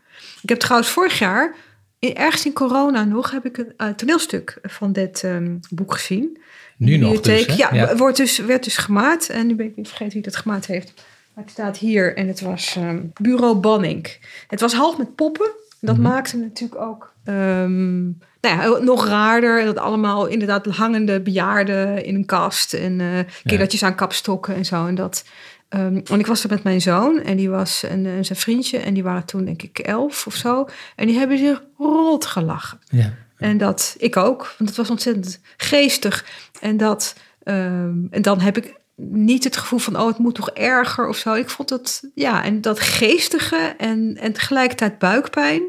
[0.43, 1.55] Ik heb trouwens vorig jaar,
[1.99, 6.39] ergens in corona nog, heb ik een eh, toneelstuk van dit ehm, boek gezien.
[6.81, 7.55] Nu nog dus, hè?
[7.55, 7.97] ja, Ja.
[7.97, 9.31] Wordt dus, werd dus gemaakt.
[9.31, 10.93] En nu ben ik niet vergeten wie dat gemaakt heeft.
[11.35, 14.16] Maar het staat hier en het was ehm, Bureau Banning.
[14.49, 15.51] Het was half met poppen.
[15.81, 16.05] Dat Mhm.
[16.09, 19.64] maakte natuurlijk ook ehm, nou ja, nog raarder.
[19.64, 22.75] Dat allemaal inderdaad hangende bejaarden in een kast.
[22.75, 24.87] En eh kindertjes aan kapstokken en zo.
[24.87, 25.25] En dat...
[25.69, 28.79] ehm, en ik was er met mijn zoon en die was en, zijn vriendje.
[28.79, 30.69] En die waren toen denk ik elf of zo.
[30.97, 32.79] En die hebben zich rot gelachen.
[32.88, 33.12] Ja.
[33.40, 36.24] En dat ik ook, want het was ontzettend geestig.
[36.61, 40.50] En, dat, ehm, en dan heb ik niet het gevoel van, oh, het moet toch
[40.50, 41.35] erger of zo.
[41.35, 45.62] Ik vond dat, ja, en dat geestige en, en tegelijkertijd buikpijn.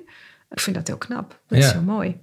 [0.50, 1.40] Ik vind dat heel knap.
[1.48, 1.72] Dat is Ja.
[1.72, 2.18] heel mooi.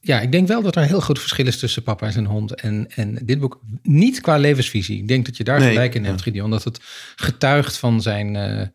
[0.00, 2.26] Ja, ik denk wel dat er een heel groot verschil is tussen papa en zijn
[2.26, 2.54] hond.
[2.54, 4.98] En, en dit boek, niet qua levensvisie.
[4.98, 6.08] Ik denk dat je daar Nee, gelijk in ja.
[6.08, 6.50] hebt, Gideon.
[6.50, 6.80] Dat het
[7.16, 8.66] getuigt van zijn, eh,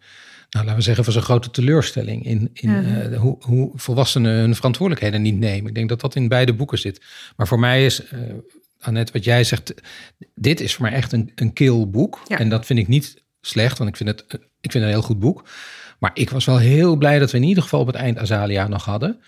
[0.56, 2.26] nou, laten we zeggen, van zijn grote teleurstelling.
[2.26, 3.02] In, in Ja.
[3.02, 5.68] eh, hoe, hoe volwassenen hun verantwoordelijkheden niet nemen.
[5.68, 7.02] Ik denk dat dat in beide boeken zit.
[7.36, 8.20] Maar voor mij is, eh
[8.80, 9.74] Annette, wat jij zegt,
[10.36, 12.22] dit is voor mij echt een, een kil boek.
[12.28, 12.38] Ja.
[12.40, 14.24] En dat vind ik niet slecht, want ik vind, het,
[14.62, 15.48] ik vind het een heel goed boek.
[16.00, 18.68] Maar ik was wel heel blij dat we in ieder geval op het eind Azalia
[18.68, 19.22] nog hadden.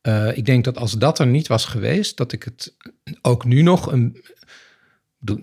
[0.00, 2.74] Eh, ik denk dat als dat er niet was geweest, dat ik het
[3.22, 4.24] ook nu nog een.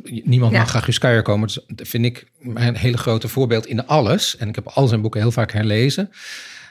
[0.03, 0.59] Niemand Ja.
[0.59, 1.47] mag graag Guus komen.
[1.47, 4.37] Dus dat vind ik een hele grote voorbeeld in alles.
[4.37, 6.09] En ik heb al zijn boeken heel vaak herlezen.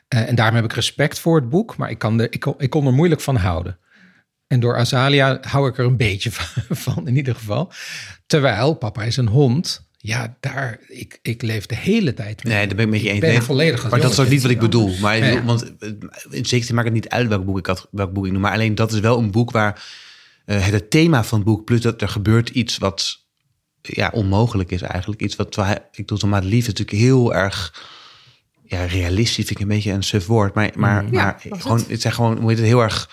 [0.08, 1.76] Eh, en daarom heb ik respect voor het boek.
[1.76, 3.78] Maar ik, kan er, ik, kon, ik kon er moeilijk van houden.
[4.46, 7.72] En door Azalia hou ik er een beetje van, van, in ieder geval.
[8.26, 9.88] Terwijl papa is een hond.
[10.02, 12.54] Ja, daar, ik, ik leef de hele tijd mee.
[12.54, 13.14] Nee, daar ben ik met je eens.
[13.14, 14.96] Ik ben Nee, volledig Maar dat is ook niet wat ik bedoel.
[15.00, 15.42] Maar Ja.
[15.44, 15.72] want
[16.30, 18.40] in zekere zin maakt het niet uit welk boek ik, had, welk boek ik noem.
[18.40, 19.82] Maar alleen dat is wel een boek waar
[20.54, 21.64] het, het thema van het boek...
[21.64, 23.18] plus dat er gebeurt iets wat
[23.80, 25.20] ja, onmogelijk is eigenlijk.
[25.20, 27.88] Iets wat, waar, ik doe het maar lief natuurlijk heel erg...
[28.62, 30.54] Ja, realistisch vind ik een beetje een suf woord.
[30.54, 31.88] Maar, maar, Ja, maar gewoon, het.
[31.88, 33.10] het zijn gewoon hoe heet het, heel erg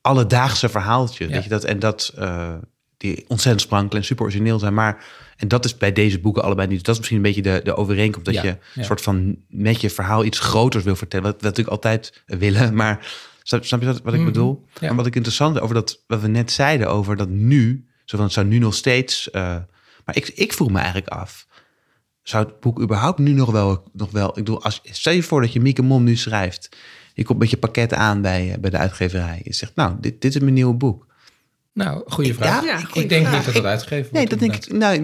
[0.00, 1.28] alledaagse verhaaltjes.
[1.28, 1.34] Ja.
[1.34, 2.54] Weet je, dat, en dat eh,
[2.96, 4.74] die ontzettend sprankel en super origineel zijn.
[4.74, 5.04] Maar,
[5.36, 6.84] en dat is bij deze boeken allebei niet.
[6.84, 8.26] Dat is misschien een beetje de, de overeenkomst.
[8.26, 11.26] Dat Ja, je een soort van met je verhaal iets groters wil vertellen.
[11.26, 12.74] Wat we natuurlijk altijd willen.
[12.74, 13.06] Maar
[13.48, 14.64] snap, snap je wat, wat ik Mhm, bedoel?
[14.80, 14.88] ja.
[14.88, 17.86] En wat ik interessant over dat, wat we net zeiden over dat nu.
[18.04, 19.30] Zo van, het zou nu nog steeds...
[19.30, 19.42] eh,
[20.04, 21.46] maar ik, ik vroeg me eigenlijk af.
[22.22, 23.88] Zou het boek überhaupt nu nog wel...
[23.92, 26.68] Nog wel ik bedoel, als, stel je voor dat je Mieke Mom nu schrijft.
[27.14, 29.40] Je komt met je pakket aan bij, eh, bij de uitgeverij.
[29.44, 31.06] Je zegt, nou, dit, dit is mijn nieuwe boek.
[31.78, 32.64] Nou, goede vraag.
[32.64, 33.36] Ja, ik denk vraag.
[33.36, 34.30] niet dat dat uitgegeven Nee, wordt.
[34.30, 34.72] dat denk ik.
[34.72, 34.94] Nou,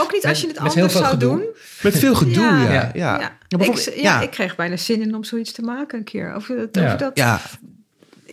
[0.00, 1.36] Ook niet als je het anders zou gedoe.
[1.36, 1.44] doen.
[1.82, 2.62] met veel gedoe, ja.
[2.62, 2.72] Ja.
[2.72, 3.28] Ja, Ja, ja.
[3.48, 4.20] Ik, bijvoorbeeld- ja, ja.
[4.20, 6.34] ik kreeg bijna zin in om zoiets te maken een keer.
[6.34, 6.84] Over, dat, Ja.
[6.86, 7.16] over dat.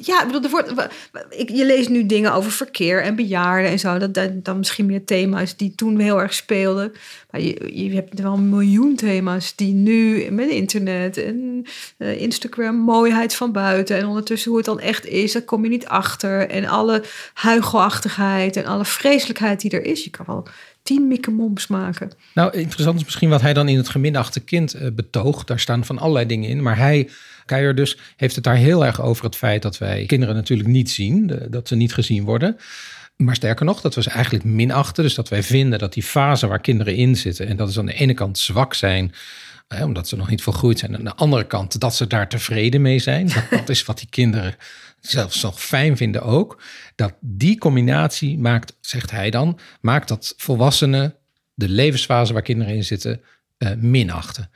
[0.05, 0.23] Ja.
[0.25, 0.73] Ik bedoel, wordt,
[1.29, 3.97] ik, je leest nu dingen over verkeer en bejaarden en zo.
[3.97, 6.91] Dat, dat dan misschien meer thema's die toen heel erg speelden.
[7.31, 11.65] Maar je, je hebt wel een miljoen thema's die nu met internet en
[11.97, 13.97] eh, Instagram, mooiheid van buiten.
[13.97, 16.49] En ondertussen hoe het dan echt is, daar kom je niet achter.
[16.49, 20.03] En alle huigelachtigheid en alle vreselijkheid die er is.
[20.03, 20.47] Je kan wel
[20.83, 22.11] tien mikke moms maken.
[22.33, 25.47] Nou, interessant is misschien wat hij dan in het geminachte kind eh, betoogt.
[25.47, 26.61] Daar staan van allerlei dingen in.
[26.61, 27.09] Maar hij,
[27.45, 30.89] Keijer dus, heeft het daar heel erg over het feit dat wij kinderen natuurlijk niet
[30.89, 31.47] zien.
[31.49, 32.57] dat ze niet gezien worden.
[33.15, 35.03] Maar sterker nog, dat we ze eigenlijk minachten.
[35.03, 37.47] Dus dat wij vinden dat die fase waar kinderen in zitten...
[37.47, 39.13] en dat is aan de ene kant zwak zijn...
[39.81, 40.91] omdat ze nog niet volgroeid zijn.
[40.91, 43.29] En aan de andere kant dat ze daar tevreden mee zijn.
[43.49, 44.55] Dat is wat die kinderen
[45.01, 46.61] zelfs nog fijn vinden ook.
[46.95, 49.59] Dat die combinatie maakt, zegt hij dan...
[49.81, 51.15] maakt dat volwassenen
[51.53, 53.21] de levensfase waar kinderen in zitten
[53.57, 54.49] eh, minachten.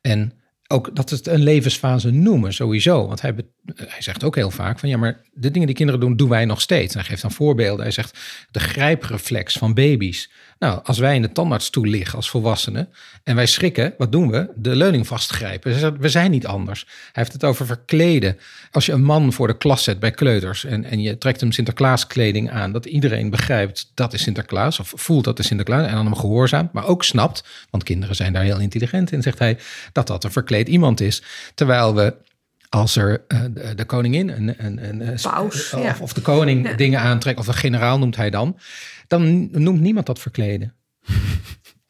[0.00, 0.32] En
[0.66, 3.06] ook dat het een levensfase noemen, sowieso.
[3.06, 3.34] Want hij,
[3.74, 6.44] hij zegt ook heel vaak van ja, maar de dingen die kinderen doen, doen wij
[6.44, 6.94] nog steeds.
[6.94, 7.82] Hij geeft dan voorbeelden.
[7.82, 8.18] Hij zegt
[8.50, 10.30] de grijpreflex van baby's.
[10.58, 12.88] Nou, als wij in de tandartsstoel liggen als volwassenen
[13.24, 14.48] en wij schrikken, wat doen we?
[14.54, 15.98] De leuning vastgrijpen.
[16.00, 16.84] We zijn niet anders.
[16.86, 18.38] Hij heeft het over verkleden.
[18.70, 21.52] Als je een man voor de klas zet bij kleuters en, en je trekt hem
[21.52, 26.04] Sinterklaaskleding aan, dat iedereen begrijpt dat is Sinterklaas of voelt dat is Sinterklaas en dan
[26.04, 29.58] hem gehoorzaamt, maar ook snapt, want kinderen zijn daar heel intelligent in, zegt hij,
[29.92, 31.22] dat dat een verkleed iemand is.
[31.54, 32.14] Terwijl we
[32.68, 35.96] als er eh, de, de koningin een, een, een, een- Paus, of, ja.
[36.00, 36.74] of de koning Ja.
[36.74, 38.58] dingen aantrekt, of een generaal noemt hij dan,
[39.06, 40.74] dan noemt niemand dat verkleden.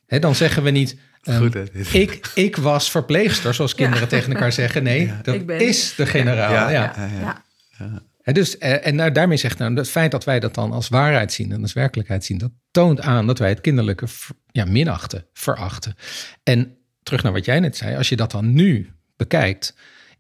[0.07, 0.97] Hè, dan zeggen we niet.
[1.23, 1.57] ehm, Goed,
[1.95, 4.83] ik, ik was verpleegster, zoals kinderen tegen elkaar zeggen.
[4.83, 6.53] Nee, dat is de generaal.
[6.53, 7.09] Ja, Ja, ja.
[7.19, 7.43] ja,
[7.79, 8.03] ja.
[8.23, 10.89] Hè, dus, eh, en nou, daarmee zegt nou, het feit dat wij dat dan als
[10.89, 14.07] waarheid zien en als werkelijkheid zien, dat toont aan dat wij het kinderlijke
[14.51, 15.95] ja, minachten, verachten.
[16.43, 19.75] En terug naar wat jij net zei, als je dat dan nu bekijkt,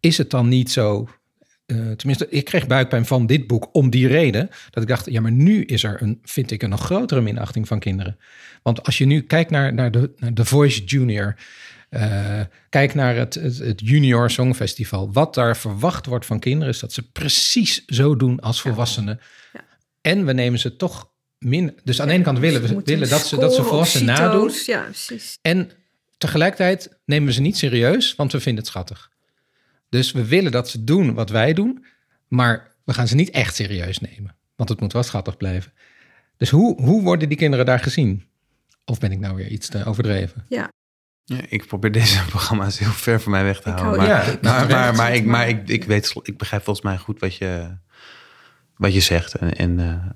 [0.04, 1.08] is het dan niet zo.
[1.66, 4.50] eh, tenminste, ik kreeg buikpijn van dit boek om die reden.
[4.70, 7.68] Dat ik dacht, ja, maar nu is er een, vind ik, een nog grotere minachting
[7.68, 8.18] van kinderen.
[8.62, 11.34] Want als je nu kijkt naar, naar, de, naar The Voice Junior.
[11.90, 15.12] eh, kijk naar het, het, het Junior Songfestival.
[15.12, 19.20] Wat daar verwacht wordt van kinderen is dat ze precies zo doen als volwassenen.
[19.52, 19.60] Ja.
[20.00, 21.78] En we nemen ze toch min.
[21.84, 24.50] Dus aan de ene kant willen we willen dat ze, dat ze volwassenen nadoen.
[24.50, 24.66] CITO's.
[24.66, 25.38] Ja, precies.
[25.42, 25.70] En
[26.18, 29.12] tegelijkertijd nemen we ze niet serieus, want we vinden het schattig.
[29.94, 31.84] Dus we willen dat ze doen wat wij doen,
[32.28, 34.34] maar we gaan ze niet echt serieus nemen.
[34.56, 35.72] Want het moet wel schattig blijven.
[36.36, 38.24] Dus hoe, hoe worden die kinderen daar gezien?
[38.84, 40.44] Of ben ik nou weer iets te overdreven?
[40.48, 40.70] Ja,
[41.48, 44.10] ik probeer deze programma's heel ver van mij weg te Ik houden.
[44.10, 47.20] hou- Maar, ja, maar, maar, ik, maar ik, ik, weet, ik begrijp volgens mij goed
[47.20, 47.76] wat je,
[48.76, 49.34] wat je zegt.
[49.34, 50.10] En, en eh,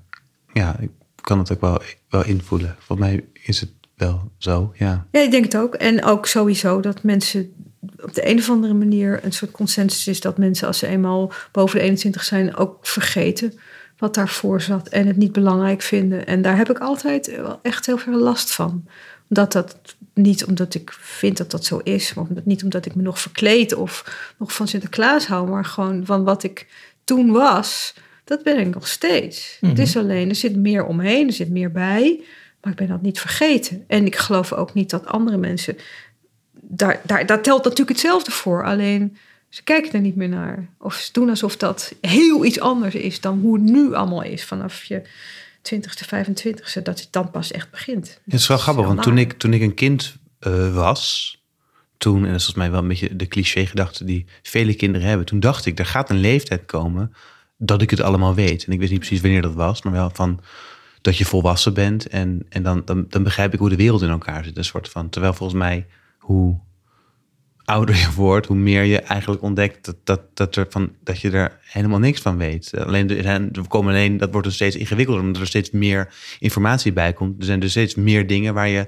[0.53, 0.89] ja, ik
[1.21, 2.75] kan het ook wel, wel invoelen.
[2.79, 5.07] Volgens mij is het wel zo, ja.
[5.11, 5.75] Ja, ik denk het ook.
[5.75, 7.53] En ook sowieso dat mensen
[8.01, 11.31] op de een of andere manier een soort consensus is dat mensen als ze eenmaal
[11.51, 13.53] boven de 21 zijn ook vergeten
[13.97, 16.25] wat daarvoor zat en het niet belangrijk vinden.
[16.25, 18.85] En daar heb ik altijd wel echt heel veel last van.
[19.27, 19.77] Dat dat
[20.13, 23.19] niet omdat ik vind dat dat zo is, maar omdat, niet omdat ik me nog
[23.19, 26.67] verkleed of nog van Sinterklaas hou, maar gewoon van wat ik
[27.03, 29.57] toen was, dat ben ik nog steeds.
[29.61, 32.23] Het is alleen, er zit meer omheen, er zit meer bij,
[32.61, 33.83] maar ik ben dat niet vergeten.
[33.87, 35.77] En ik geloof ook niet dat andere mensen,
[36.71, 39.17] daar, daar, daar telt natuurlijk hetzelfde voor, alleen
[39.49, 40.69] ze kijken er niet meer naar.
[40.77, 44.43] Of ze doen alsof dat heel iets anders is dan hoe het nu allemaal is
[44.43, 45.01] vanaf je
[45.73, 48.19] 20ste, 25ste, dat het dan pas echt begint.
[48.25, 51.37] Het is wel grappig, want toen ik, toen ik een kind eh, was,
[51.97, 55.25] toen, en dat is volgens mij wel een beetje de cliché-gedachte die vele kinderen hebben,
[55.25, 57.13] toen dacht ik, er gaat een leeftijd komen
[57.57, 58.65] dat ik het allemaal weet.
[58.65, 60.41] En ik wist niet precies wanneer dat was, maar wel van
[61.01, 64.09] dat je volwassen bent en, en dan, dan, dan begrijp ik hoe de wereld in
[64.09, 64.57] elkaar zit.
[64.57, 65.85] Een soort van, terwijl volgens mij
[66.29, 66.59] hoe
[67.65, 71.31] ouder je wordt, hoe meer je eigenlijk ontdekt dat, dat, dat, er van, dat je
[71.31, 72.71] er helemaal niks van weet.
[72.77, 73.09] Alleen,
[73.53, 77.39] er komen alleen, dat wordt dus steeds ingewikkelder, omdat er steeds meer informatie bij komt.
[77.39, 78.87] Er zijn dus steeds meer dingen waar je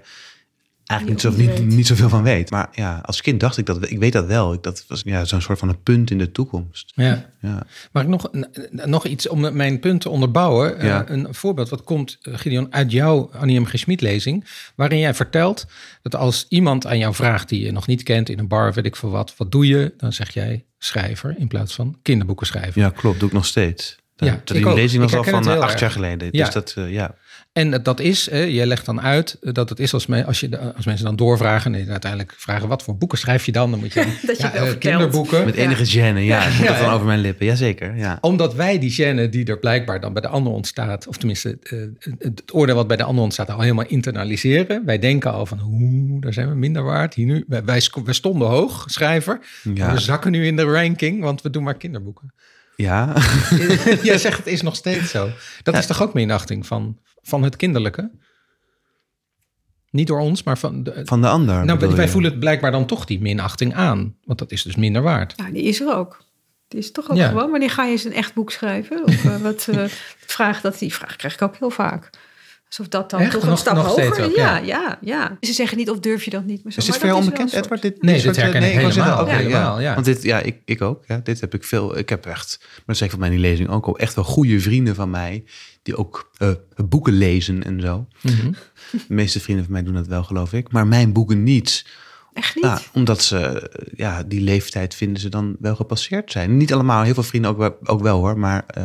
[0.85, 2.49] eigenlijk niet, zo, niet zoveel van weet.
[2.49, 4.53] Maar ja, als kind dacht ik dat, ik weet dat wel.
[4.53, 6.91] Ik, dat was ja, zo'n soort van een punt in de toekomst.
[6.95, 7.29] Ja.
[7.41, 7.63] Ja.
[7.91, 8.29] Maar nog,
[8.71, 10.79] nog iets om mijn punt te onderbouwen.
[10.79, 13.65] Eh, een voorbeeld wat komt, eh, Gideon, uit jouw Annie M.
[13.65, 13.77] G.
[13.79, 14.45] Schmid lezing.
[14.75, 15.65] Waarin jij vertelt
[16.01, 18.85] dat als iemand aan jou vraagt die je nog niet kent in een bar, weet
[18.85, 19.33] ik veel wat.
[19.37, 19.93] Wat doe je?
[19.97, 22.81] Dan zeg jij schrijver in plaats van kinderboeken schrijven.
[22.81, 23.19] ja, klopt.
[23.19, 23.99] Doe ik nog steeds.
[24.15, 25.79] Dat, Ja, dat die lezing was al van eh, acht erg.
[25.79, 26.27] jaar geleden.
[26.31, 26.45] Ja.
[26.45, 27.15] Dus dat, ja.
[27.53, 30.49] En dat- is, je legt dan uit eh, dat het is als, me, als, je,
[30.49, 33.79] de- als mensen dan doorvragen en uiteindelijk vragen wat voor boeken schrijf je dan, dan
[33.79, 35.45] moet je Dat je ja, eh, kinderboeken.
[35.45, 36.49] Met enige gêne, ja.
[36.65, 37.45] Dat dan over mijn lippen.
[37.45, 38.17] Jazeker, ja.
[38.21, 41.77] Omdat wij die gêne die er blijkbaar dan bij de ander ontstaat, of tenminste eh,
[42.19, 44.85] het oordeel wat bij de ander ontstaat, al helemaal internaliseren.
[44.85, 47.13] Wij denken al van, hoe, daar zijn we minder waard.
[47.13, 49.39] Hier nu, wij, stonden hoog, schrijver.
[49.73, 49.93] Ja.
[49.93, 52.33] We zakken nu in de ranking, want we doen maar kinderboeken.
[52.75, 53.13] Ja,
[54.03, 55.29] Jij zegt het is nog steeds zo.
[55.63, 58.11] Dat is toch ook minachting van, van het kinderlijke?
[59.89, 60.83] Niet door ons, maar van...
[60.83, 61.65] De, van de ander.
[61.65, 62.11] nou, wij je?
[62.11, 64.15] voelen het blijkbaar dan toch die minachting aan.
[64.23, 65.37] Want dat is dus minder waard.
[65.37, 66.23] Nou, die is er ook.
[66.67, 67.27] Die is toch ook Ja.
[67.27, 67.51] gewoon.
[67.51, 69.03] Wanneer ga je eens een echt boek schrijven?
[69.03, 69.83] Of eh, wat eh,
[70.35, 72.09] vraag dat die vraag krijg ik ook heel vaak.
[72.71, 73.31] Alsof dat dan Echt?
[73.31, 74.65] toch een stap nog hoger ook, ja, ja.
[74.65, 75.37] ja, ja.
[75.41, 76.63] Ze zeggen niet of durf je dat niet.
[76.63, 77.81] Maar zo, Is dit maar wel onbekend, Edward?
[77.81, 78.85] Dit, Nee, dit dit soort, eh, herken ik nee,
[79.41, 79.79] helemaal.
[79.81, 79.93] ja.
[79.93, 81.03] Want dit, ja, ik, ik ook.
[81.07, 81.97] Ja, dit heb ik veel.
[81.97, 84.13] Ik heb echt, maar dat zeg ik van mij in die lezing ook al, echt
[84.15, 85.43] wel goede vrienden van mij
[85.83, 86.49] die ook eh,
[86.85, 88.07] boeken lezen en zo.
[88.21, 88.51] Mhm.
[88.91, 90.71] De meeste vrienden van mij doen dat wel, geloof ik.
[90.71, 91.85] Maar mijn boeken niet.
[92.33, 92.63] Echt niet?
[92.63, 93.37] Ja, omdat ze,
[93.69, 96.57] eh, ja, die leeftijd vinden ze dan wel gepasseerd zijn.
[96.57, 98.37] Niet allemaal, heel veel vrienden ook, wel- ook wel hoor.
[98.39, 98.83] Maar eh,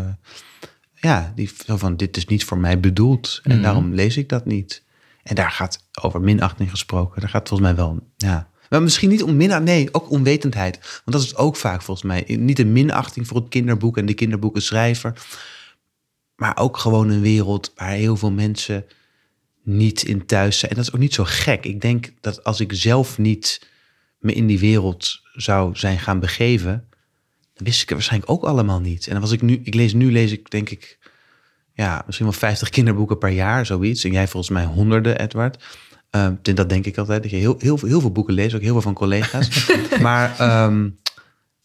[1.07, 3.41] ja, die zo van, dit is niet voor mij bedoeld.
[3.43, 3.63] En Mhm.
[3.63, 4.85] daarom lees ik dat niet.
[5.23, 7.21] En daar gaat over minachting gesproken.
[7.21, 8.49] Daar gaat volgens mij wel, ja.
[8.71, 10.79] Maar misschien niet om minachting, nee, ook onwetendheid.
[10.81, 12.25] Want dat is het ook vaak volgens mij.
[12.39, 15.13] Niet een minachting voor het kinderboek en de kinderboekenschrijver.
[16.37, 18.85] Maar ook gewoon een wereld waar heel veel mensen
[19.63, 20.71] niet in thuis zijn.
[20.71, 21.65] En dat is ook niet zo gek.
[21.65, 23.69] Ik denk dat als ik zelf niet
[24.19, 26.89] me in die wereld zou zijn gaan begeven,
[27.57, 29.07] dan wist ik het waarschijnlijk ook allemaal niet.
[29.07, 30.99] En dan was ik nu, ik lees nu, lees ik denk ik,
[31.73, 34.05] ja, misschien wel 50 kinderboeken per jaar, zoiets.
[34.05, 35.65] En jij volgens mij honderden, Edward.
[36.11, 38.61] Ehm, dat denk ik altijd, dat je heel, heel, veel- heel veel boeken leest, ook
[38.61, 39.71] heel veel van collega's.
[40.01, 40.89] maar ehm,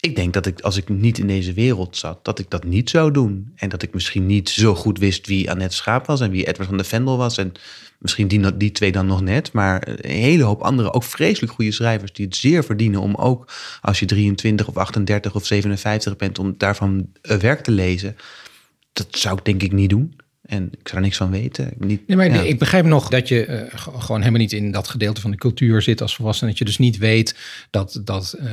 [0.01, 2.89] ik denk dat ik, als ik niet in deze wereld zat, dat ik dat niet
[2.89, 3.51] zou doen.
[3.55, 6.69] En dat ik misschien niet zo goed wist wie Annette Schaap was en wie Edward
[6.69, 7.37] van de Vendel was.
[7.37, 7.51] En
[7.99, 9.51] misschien die, die twee dan nog net.
[9.51, 13.51] Maar een hele hoop andere, ook vreselijk goede schrijvers, die het zeer verdienen om ook
[13.81, 18.15] als je 23 of 38 of 57 bent, om daarvan eh, werk te lezen.
[18.93, 20.15] Dat zou ik denk ik niet doen.
[20.51, 21.73] En ik zou er niks van weten.
[21.77, 22.41] Niet, Nee, maar ja.
[22.41, 25.81] ik begrijp nog dat je eh, gewoon helemaal niet in dat gedeelte van de cultuur
[25.81, 26.49] zit als volwassene.
[26.49, 27.35] Dat je dus niet weet
[27.69, 28.45] dat, dat eh,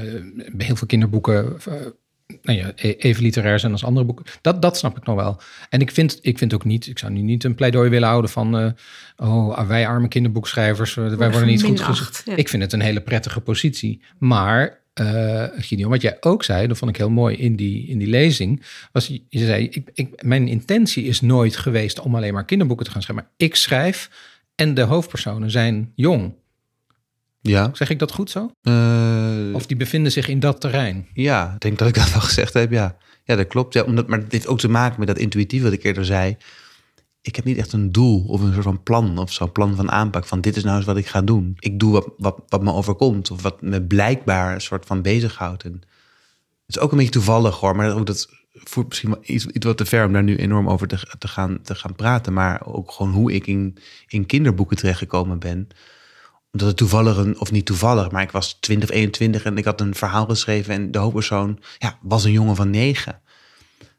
[0.53, 1.74] bij heel veel kinderboeken eh,
[2.42, 4.24] nou ja, e- even literair zijn als andere boeken.
[4.40, 5.40] Dat, dat snap ik nog wel.
[5.68, 8.30] En ik vind, ik vind ook niet, ik zou nu niet een pleidooi willen houden
[8.30, 8.70] van, eh,
[9.16, 12.07] oh, wij arme kinderboekschrijvers, wij worden niet goed gezien.
[12.24, 12.36] ja.
[12.36, 14.01] Ik vind het een hele prettige positie.
[14.18, 17.99] Maar, eh Gideon, wat jij ook zei, dat vond ik heel mooi in die, in
[17.99, 22.44] die lezing, was je zei, ik, ik, mijn intentie is nooit geweest om alleen maar
[22.44, 24.11] kinderboeken te gaan schrijven, maar ik schrijf
[24.55, 26.32] en de hoofdpersonen zijn jong.
[27.40, 27.70] ja.
[27.72, 28.51] Zeg ik dat goed zo?
[28.62, 31.07] Eh, Of die bevinden zich in dat terrein?
[31.14, 32.96] Ja, ik denk dat ik dat wel gezegd heb, ja.
[33.24, 33.74] Ja, dat klopt.
[33.74, 36.36] Ja, omdat, maar het heeft ook te maken met dat intuïtief wat ik eerder zei.
[37.29, 39.91] Ik heb niet echt een doel of een soort van plan of zo'n plan van
[39.91, 41.57] aanpak van dit is nou eens wat ik ga doen.
[41.59, 45.64] Ik doe wat, wat, wat me overkomt of wat me blijkbaar een soort van bezighoudt.
[45.64, 45.72] En
[46.66, 49.76] het is ook een beetje toevallig hoor, maar ook dat voert misschien wel iets, wat
[49.76, 52.33] te ver om daar nu enorm over te, gaan, te gaan praten.
[52.33, 53.76] Maar ook gewoon hoe ik in,
[54.07, 55.68] in kinderboeken terechtgekomen ben
[56.53, 59.81] omdat het toevallig, of niet toevallig, maar ik was 20 of 21 en ik had
[59.81, 63.20] een verhaal geschreven en de hoofdpersoon ja, was een jongen van negen.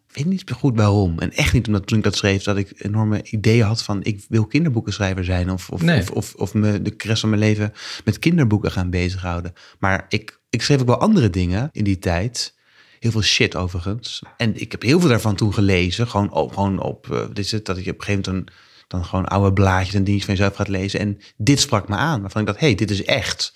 [0.09, 1.19] Ik weet niet goed waarom.
[1.19, 4.25] En echt niet omdat toen ik dat schreef dat ik enorme ideeën had van ik
[4.29, 5.99] wil kinderboekenschrijver zijn of, of, Nee.
[5.99, 7.73] of, of, of me de rest van mijn leven
[8.05, 9.53] met kinderboeken gaan bezighouden.
[9.79, 12.57] Maar ik, ik schreef ook wel andere dingen in die tijd.
[12.99, 14.23] Heel veel shit overigens.
[14.37, 16.07] En ik heb heel veel daarvan toen gelezen.
[16.07, 18.55] Gewoon op, gewoon op eh, dit is het, dat ik op een gegeven moment een,
[18.87, 20.99] dan gewoon oude blaadjes en dingetjes van jezelf gaat lezen.
[20.99, 22.21] En dit sprak me aan.
[22.21, 23.53] Waarvan ik dacht, hé, hey, dit is echt.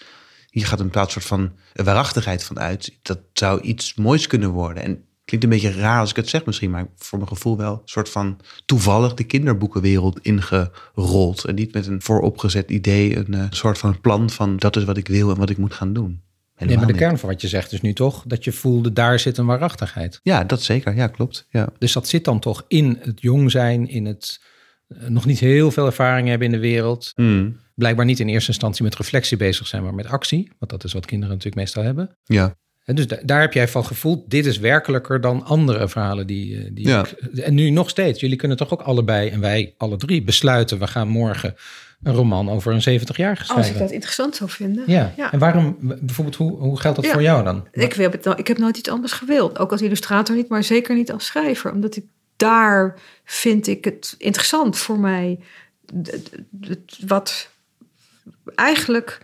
[0.49, 2.97] Hier gaat een bepaald soort van waarachtigheid van uit.
[3.01, 4.83] Dat zou iets moois kunnen worden.
[4.83, 7.73] En klinkt een beetje raar als ik het zeg misschien, maar voor mijn gevoel wel
[7.73, 11.45] een soort van toevallig de kinderboekenwereld ingerold.
[11.45, 14.97] En niet met een vooropgezet idee, een eh, soort van plan van dat is wat
[14.97, 16.07] ik wil en wat ik moet gaan doen.
[16.07, 16.21] Nee,
[16.55, 17.01] Helemaal maar de niet.
[17.01, 20.19] kern van wat je zegt is nu toch dat je voelde, daar zit een waarachtigheid.
[20.23, 20.95] Ja, dat zeker.
[20.95, 21.47] Ja, klopt.
[21.49, 21.69] Ja.
[21.77, 24.41] Dus dat zit dan toch in het jong zijn, in het
[24.87, 27.11] eh, nog niet heel veel ervaring hebben in de wereld.
[27.15, 27.59] Mm.
[27.75, 30.51] Blijkbaar niet in eerste instantie met reflectie bezig zijn, maar met actie.
[30.59, 32.17] Want dat is wat kinderen natuurlijk meestal hebben.
[32.23, 32.55] Ja.
[32.83, 36.57] En dus da- daar heb jij van gevoeld, dit is werkelijker dan andere verhalen die...
[36.57, 37.05] eh, die Ja.
[37.05, 40.79] ik- en nu nog steeds, jullie kunnen toch ook allebei, en wij alle drie, besluiten...
[40.79, 41.55] we gaan morgen
[42.03, 43.73] een roman over een 70-jarige Als schrijven.
[43.73, 44.83] ik dat interessant zou vinden.
[44.87, 45.13] Ja.
[45.17, 45.31] Ja.
[45.31, 47.11] en waarom, bijvoorbeeld, hoe, hoe geldt dat Ja.
[47.13, 47.67] voor jou dan?
[47.71, 49.59] Ik, wil het, ik heb nooit iets anders gewild.
[49.59, 51.71] Ook als illustrator niet, maar zeker niet als schrijver.
[51.71, 52.05] Omdat ik
[52.37, 55.39] daar vind ik het interessant voor mij.
[57.07, 57.49] Wat
[58.55, 59.21] eigenlijk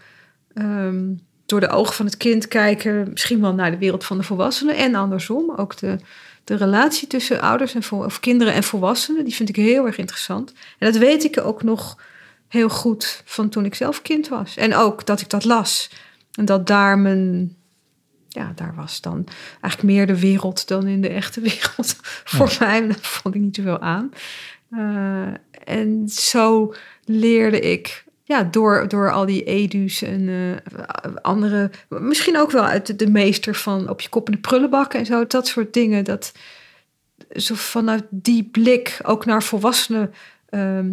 [0.54, 1.06] ehm,
[1.50, 4.76] door de ogen van het kind kijken, misschien wel naar de wereld van de volwassenen
[4.76, 5.54] en andersom.
[5.56, 5.98] Ook de,
[6.44, 10.54] de relatie tussen ouders en of kinderen en volwassenen, die vind ik heel erg interessant.
[10.78, 11.98] En dat weet ik ook nog
[12.48, 14.58] heel goed van toen ik zelf kind was.
[14.58, 15.90] En ook dat ik dat las.
[16.34, 17.56] En dat daar mijn,
[18.28, 19.28] ja, daar was dan
[19.62, 21.96] eigenlijk meer de wereld dan in de echte wereld
[22.36, 22.88] voor mij.
[22.88, 24.12] Dat vond ik niet zoveel aan.
[24.72, 25.34] Eh,
[25.64, 26.74] en zo
[27.06, 32.88] leerde ik ja, door, door al die edu's en eh, andere, misschien ook wel uit
[32.88, 36.04] de, de meester van op je kop in de prullenbak en zo, dat soort dingen.
[36.04, 36.32] Dat
[37.36, 40.14] zo vanuit die blik ook naar volwassenen,
[40.50, 40.90] ehm,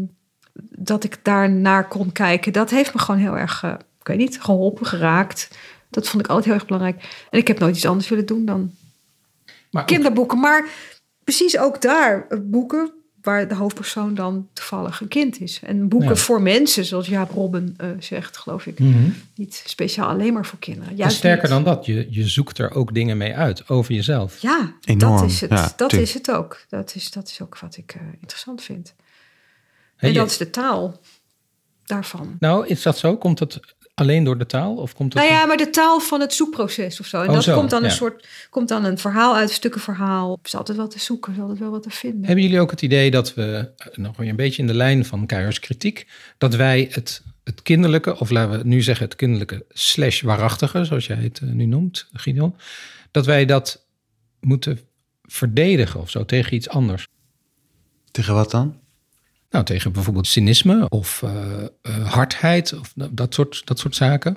[0.78, 4.18] dat ik daar naar kon kijken, dat heeft me gewoon heel erg, eh, ik weet
[4.18, 5.59] niet, geholpen, geraakt.
[5.91, 7.26] Dat vond ik altijd heel erg belangrijk.
[7.30, 8.70] En ik heb nooit iets anders willen doen dan
[9.70, 10.39] Maar kinderboeken.
[10.39, 10.68] Maar
[11.24, 12.93] precies ook daar eh, boeken
[13.27, 15.61] waar de hoofdpersoon dan toevallig een kind is.
[15.62, 16.14] En boeken Ja.
[16.16, 18.79] voor mensen, zoals Jaap Robben eh, zegt, geloof ik.
[18.79, 19.09] Mhm.
[19.35, 20.99] Niet speciaal alleen maar voor kinderen.
[20.99, 21.64] En sterker niet.
[21.64, 24.39] dan dat, je, je zoekt er ook dingen mee uit over jezelf.
[24.43, 25.51] Ja, Enorm, dat is het.
[25.51, 26.03] ja, dat tuurlijk.
[26.09, 26.64] is het ook.
[26.68, 28.95] Dat is, dat is ook wat ik eh, interessant vind.
[29.97, 31.01] En je- dat is de taal
[31.85, 32.37] daarvan.
[32.41, 33.16] Nou, is dat zo?
[33.16, 33.61] Komt het
[34.01, 34.74] alleen door de taal?
[34.74, 37.20] Of komt het Nou ja, maar de taal van het zoekproces of zo.
[37.20, 37.86] En Oh, dat zo, komt dan ja.
[37.86, 40.32] een soort, komt dan een verhaal uit, stukken verhaal.
[40.32, 42.24] Er is altijd wat te zoeken, er is altijd wel wat te vinden.
[42.24, 45.05] Hebben jullie ook het idee dat we, eh, nog weer een beetje in de lijn
[45.05, 46.07] van Keijers kritiek,
[46.38, 51.07] dat wij het, het kinderlijke, of laten we nu zeggen het kinderlijke slash waarachtige, zoals
[51.07, 52.57] jij het eh, nu noemt, Gideon,
[53.11, 53.86] dat wij dat
[54.40, 54.80] moeten
[55.22, 57.07] verdedigen of zo tegen iets anders?
[58.11, 58.80] Tegen wat dan?
[59.51, 64.36] Nou, tegen bijvoorbeeld cynisme of eh, eh, hardheid of dat- soort, dat soort zaken.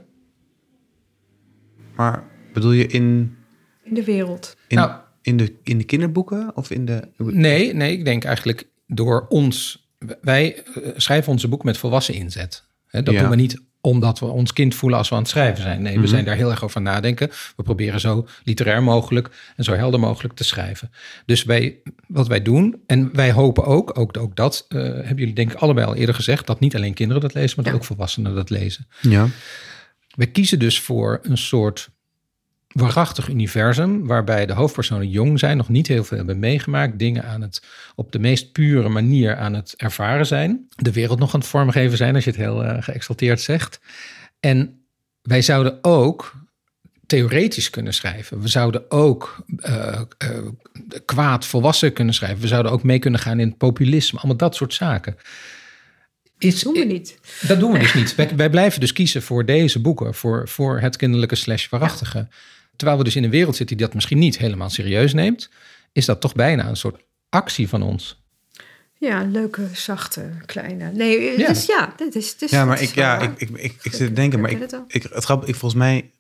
[1.96, 3.36] Maar bedoel je in,
[3.84, 4.56] In de wereld.
[4.68, 4.92] in, Nou.
[5.22, 6.56] in, de, in de kinderboeken?
[6.56, 7.08] Of in de...
[7.18, 9.88] Nee, nee, ik denk eigenlijk door ons.
[10.22, 12.68] Wij eh, schrijven onze boek met volwassen inzet.
[12.88, 13.20] Hè, dat Ja.
[13.22, 15.82] doen we niet omdat we ons kind voelen als we aan het schrijven zijn.
[15.82, 16.08] Nee, we Mhm.
[16.10, 17.30] zijn daar heel erg over nadenken.
[17.56, 20.92] We proberen zo literair mogelijk en zo helder mogelijk te schrijven.
[21.26, 21.78] Dus wij,
[22.08, 25.58] wat wij doen, en wij hopen ook, ook, ook dat eh, hebben jullie denk ik
[25.58, 27.80] allebei al eerder gezegd, dat niet alleen kinderen dat lezen, maar dat Ja.
[27.80, 28.88] ook volwassenen dat lezen.
[29.02, 29.28] Ja.
[30.16, 31.90] We kiezen dus voor een soort
[32.74, 37.42] waarachtig universum, waarbij de hoofdpersonen jong zijn, nog niet heel veel hebben meegemaakt, dingen aan
[37.42, 37.64] het
[37.96, 41.98] op de meest pure manier aan het ervaren zijn, de wereld nog aan het vormgeven
[41.98, 43.80] zijn, als je het heel eh, geëxalteerd zegt.
[44.40, 44.84] En
[45.22, 46.34] wij zouden ook
[47.06, 48.42] theoretisch kunnen schrijven.
[48.42, 50.30] We zouden ook eh, eh,
[51.06, 52.42] kwaad volwassen kunnen schrijven.
[52.42, 55.18] We zouden ook mee kunnen gaan in het populisme, allemaal dat soort zaken.
[56.38, 57.20] Is, Dat doen we niet.
[57.48, 58.16] dat doen we dus niet.
[58.16, 62.28] Wij, wij blijven dus kiezen voor deze boeken, voor, voor het kinderlijke slash waarachtige.
[62.80, 65.50] Terwijl we dus in een wereld zitten die dat misschien niet helemaal serieus neemt,
[65.92, 68.22] is dat toch bijna een soort actie van ons.
[68.94, 70.92] Ja, leuke, zachte, kleine.
[70.92, 71.48] Nee, Ja.
[71.48, 74.14] dus ja dit is, is, Ja, maar ik, ja, ik, ik, ik, ik zit te
[74.14, 76.12] denken, maar Ik ik, het ik, het grap, ik volgens mij,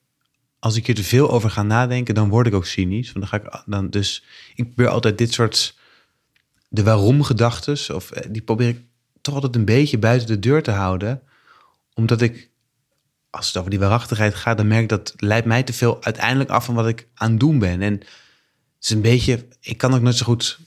[0.60, 3.12] als ik hier te veel over ga nadenken, dan word ik ook cynisch.
[3.12, 4.24] Want dan ga ik dan dus,
[4.56, 5.78] ik probeer altijd dit soort,
[6.70, 8.82] de waarom gedachtes, of eh, die probeer ik
[9.22, 11.22] toch altijd een beetje buiten de deur te houden.
[11.94, 12.49] Omdat ik,
[13.30, 16.50] als het over die waarachtigheid gaat, dan merk ik dat leidt mij te veel uiteindelijk
[16.50, 17.82] af van wat ik aan het doen ben.
[17.82, 18.08] En het
[18.80, 20.60] is een beetje, ik kan ook nooit zo goed,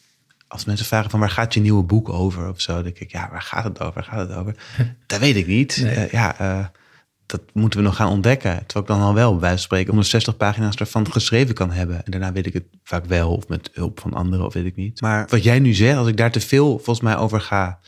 [0.49, 3.11] als mensen vragen van waar gaat je nieuwe boek over of zo, dan denk ik,
[3.11, 3.95] ja, waar gaat het over?
[3.95, 4.55] Waar gaat het over?
[5.07, 5.79] dat weet ik niet.
[5.83, 5.95] Nee.
[5.95, 6.67] Eh, ja, eh,
[7.27, 8.67] dat moeten we nog gaan ontdekken.
[8.67, 12.05] Terwijl ik dan al wel, bij wijze van spreken, 160 pagina's ervan geschreven kan hebben.
[12.05, 14.77] En daarna weet ik het vaak wel, of met hulp van anderen, of weet ik
[14.77, 15.01] niet.
[15.01, 17.79] Maar wat jij nu zegt, als ik daar te veel volgens mij over ga,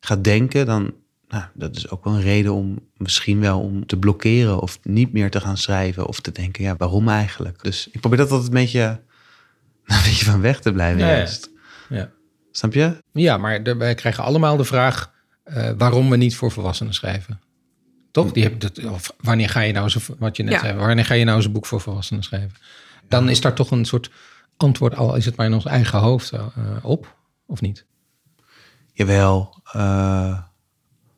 [0.00, 0.94] ga denken, dan
[1.28, 5.12] nou, dat is ook wel een reden om misschien wel om te blokkeren of niet
[5.12, 7.62] meer te gaan schrijven of te denken, ja, waarom eigenlijk?
[7.62, 8.80] Dus ik probeer dat altijd een beetje,
[9.86, 11.00] een beetje van weg te blijven.
[11.00, 11.16] Ja, ja.
[11.16, 11.50] juist.
[11.88, 12.10] Ja,
[12.50, 13.02] Snap je?
[13.12, 15.12] ja maar wij krijgen allemaal de vraag
[15.42, 17.40] eh, waarom we niet voor volwassenen schrijven.
[18.10, 18.32] Toch?
[18.32, 20.60] Die hebben dat, of wanneer ga je nou zo, wat je net Ja.
[20.60, 22.52] zei, wanneer ga je nou een boek voor volwassenen schrijven?
[23.08, 24.10] Dan is daar toch een soort
[24.56, 26.46] antwoord, al is het maar in ons eigen hoofd eh,
[26.82, 27.16] op,
[27.46, 27.86] of niet?
[28.92, 29.62] Jawel.
[29.72, 30.38] eh,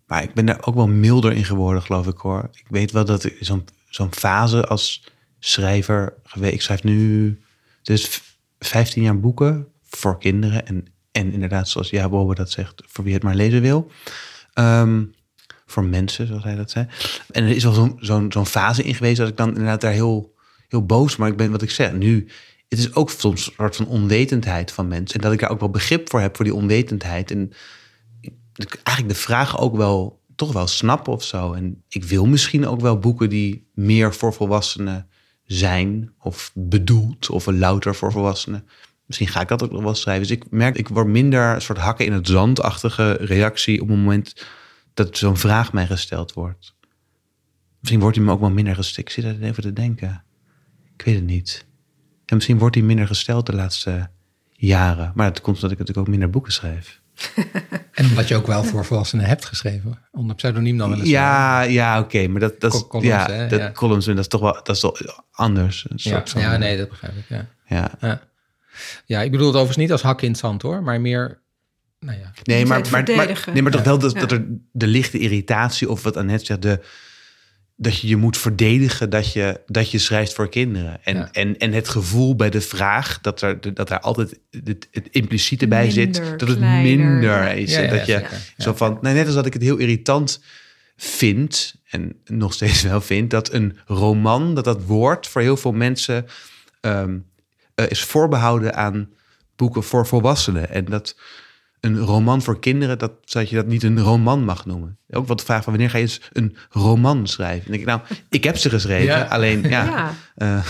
[0.09, 2.49] maar ik ben daar ook wel milder in geworden, geloof ik hoor.
[2.53, 5.05] Ik weet wel dat zo'n zo'n fase als
[5.39, 6.55] schrijver geweest.
[6.55, 7.41] Ik schrijf nu
[7.83, 8.21] dus
[8.59, 10.67] 15 jaar boeken voor kinderen.
[10.67, 13.91] En, en inderdaad, zoals Ja dat zegt, voor wie het maar lezen wil.
[14.53, 15.05] Ehm,
[15.67, 16.87] voor mensen, zoals hij dat zei.
[17.31, 17.97] En er is wel
[18.29, 20.35] zo'n fase in geweest dat ik dan inderdaad daar heel,
[20.69, 21.17] heel boos.
[21.17, 22.29] Maar ik ben wat ik zeg nu.
[22.69, 25.17] Het is ook soms een soort van onwetendheid van mensen.
[25.17, 27.31] En dat ik daar ook wel begrip voor heb voor die onwetendheid.
[27.31, 27.53] En
[28.67, 31.53] eigenlijk de vraag ook wel toch wel snappen of zo.
[31.53, 35.09] En ik wil misschien ook wel boeken die meer voor volwassenen
[35.45, 38.69] zijn of bedoeld of louter voor volwassenen.
[39.07, 40.27] Misschien ga ik dat ook nog wel schrijven.
[40.27, 43.97] Dus ik merk, ik word minder een soort hakken in het zandachtige reactie op het
[43.97, 44.47] moment
[44.95, 46.75] dat zo'n vraag mij gesteld wordt.
[47.79, 49.07] Misschien wordt hij me ook wel minder gesteld.
[49.07, 50.25] Ik zit even te denken.
[50.97, 51.67] Ik weet het niet.
[52.27, 54.11] En misschien wordt hij minder gesteld de laatste
[54.51, 55.13] jaren.
[55.15, 57.01] Maar dat komt omdat ik natuurlijk ook minder boeken schrijf.
[57.93, 59.99] En omdat je ook wel voor volwassenen hebt geschreven.
[60.13, 61.09] Onder pseudoniem dan wel eens.
[61.09, 62.29] Ja, ja oké.
[62.29, 62.81] maar dat, dat is...
[62.81, 63.73] Col- columns, ja, hè, dat, ja.
[63.73, 64.97] columns, dat is toch wel, dat is wel
[65.31, 65.87] anders.
[65.89, 67.25] Een Ja, soort van, ja, nee, dat begrijp ik.
[67.29, 67.47] Ja.
[67.67, 67.91] ja.
[68.01, 68.21] Ja.
[69.07, 71.41] ja, ik bedoel het overigens niet als hak in het zand hoor, maar meer,
[72.01, 72.31] nou ja.
[72.43, 73.03] Nee, maar, maar,
[73.53, 74.21] nee, maar toch wel dat, Ja.
[74.21, 76.81] dat er de lichte irritatie, of wat Annette zegt, de,
[77.81, 81.05] dat je je moet verdedigen dat je, dat je schrijft voor kinderen.
[81.05, 81.29] En, Ja.
[81.33, 85.69] en, en het gevoel bij de vraag dat er, dat er altijd het, het impliciete
[85.69, 87.75] bij zit, dat het kleiner, minder is.
[87.75, 88.25] Ja, dat je
[88.57, 90.43] zo van, nou, net als dat ik het heel irritant
[90.97, 95.73] vind, en nog steeds wel vind, dat een roman, dat dat woord voor heel veel
[95.73, 96.27] mensen
[96.81, 97.19] ehm,
[97.75, 99.11] eh, is voorbehouden aan
[99.57, 100.71] boeken voor volwassenen.
[100.71, 101.17] En dat
[101.81, 104.99] een roman voor kinderen, dat, dat je dat niet een roman mag noemen.
[105.11, 107.65] Ook wat de vraag van wanneer ga je eens een roman schrijven?
[107.65, 109.23] En denk ik, nou, ik heb ze geschreven, Ja.
[109.25, 110.13] alleen ja, Ja.
[110.35, 110.67] eh,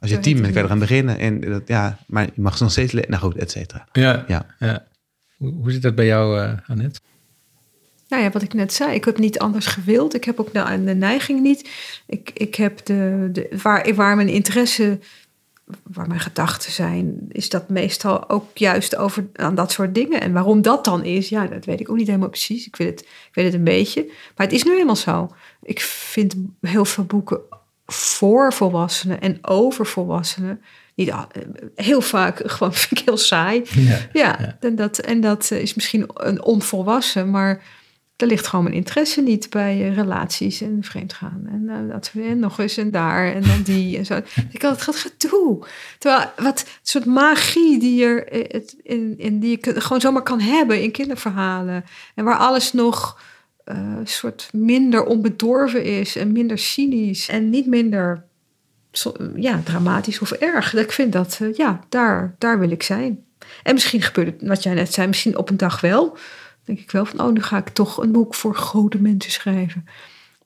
[0.00, 1.18] als je tien bent, kan je eraan beginnen.
[1.18, 3.10] En dat, ja, maar je mag ze nog steeds lezen.
[3.10, 3.86] Nou goed, et cetera.
[3.92, 4.24] Ja.
[4.28, 4.46] Ja.
[4.58, 4.86] ja.
[5.36, 7.00] Hoe, hoe zit dat bij jou, eh Annette?
[8.08, 10.14] Nou ja, wat ik net zei, ik heb niet anders gewild.
[10.14, 11.68] Ik heb ook de, de neiging niet.
[12.06, 14.98] Ik, ik heb de, de, waar, waar mijn interesse,
[15.82, 20.20] waar mijn gedachten zijn, is dat meestal ook juist over aan dat soort dingen.
[20.20, 22.66] En waarom dat dan is, ja, dat weet ik ook niet helemaal precies.
[22.66, 24.04] Ik weet het, ik weet het een beetje.
[24.36, 25.30] Maar het is nu eenmaal zo.
[25.62, 27.40] Ik vind heel veel boeken
[27.86, 30.62] voor volwassenen en over volwassenen.
[30.94, 31.28] Niet, al-
[31.74, 33.62] heel vaak gewoon vind ik heel saai.
[33.74, 33.98] Ja.
[34.12, 37.62] Ja, En, dat, en dat eh, is misschien een onvolwassen, maar
[38.22, 41.42] er ligt gewoon mijn interesse niet bij eh, relaties en vreemdgaan.
[41.46, 44.20] En eh, dat en nog eens en daar en dan die en zo.
[44.50, 45.66] Ik had het gedoe.
[45.98, 50.40] Terwijl wat soort magie die er eh, het- in, in die je gewoon zomaar kan
[50.40, 53.20] hebben in kinderverhalen en waar alles nog
[53.64, 58.24] een soort minder onbedorven is en minder cynisch en niet minder
[58.92, 60.74] zo- ja, dramatisch of erg.
[60.74, 63.24] Ik vind dat, ja, daar, daar wil ik zijn.
[63.62, 66.16] En misschien gebeurt het, wat jij net zei, misschien op een dag wel.
[66.64, 69.84] Denk ik wel van, oh, nu ga ik toch een boek voor grote mensen schrijven.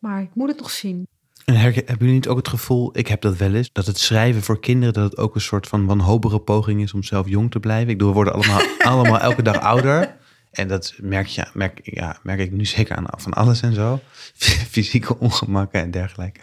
[0.00, 1.06] Maar ik moet het nog zien.
[1.44, 4.42] En hebben jullie niet ook het gevoel, ik heb dat wel eens, dat het schrijven
[4.42, 7.60] voor kinderen, dat het ook een soort van wanhopige poging is om zelf jong te
[7.60, 7.88] blijven?
[7.88, 8.60] Ik bedoel, we worden allemaal,
[8.92, 10.16] allemaal elke dag ouder.
[10.50, 14.00] En dat merk, je, merk, ja, merk ik nu zeker aan van alles en zo.
[14.70, 16.40] Fysieke ongemakken en dergelijke.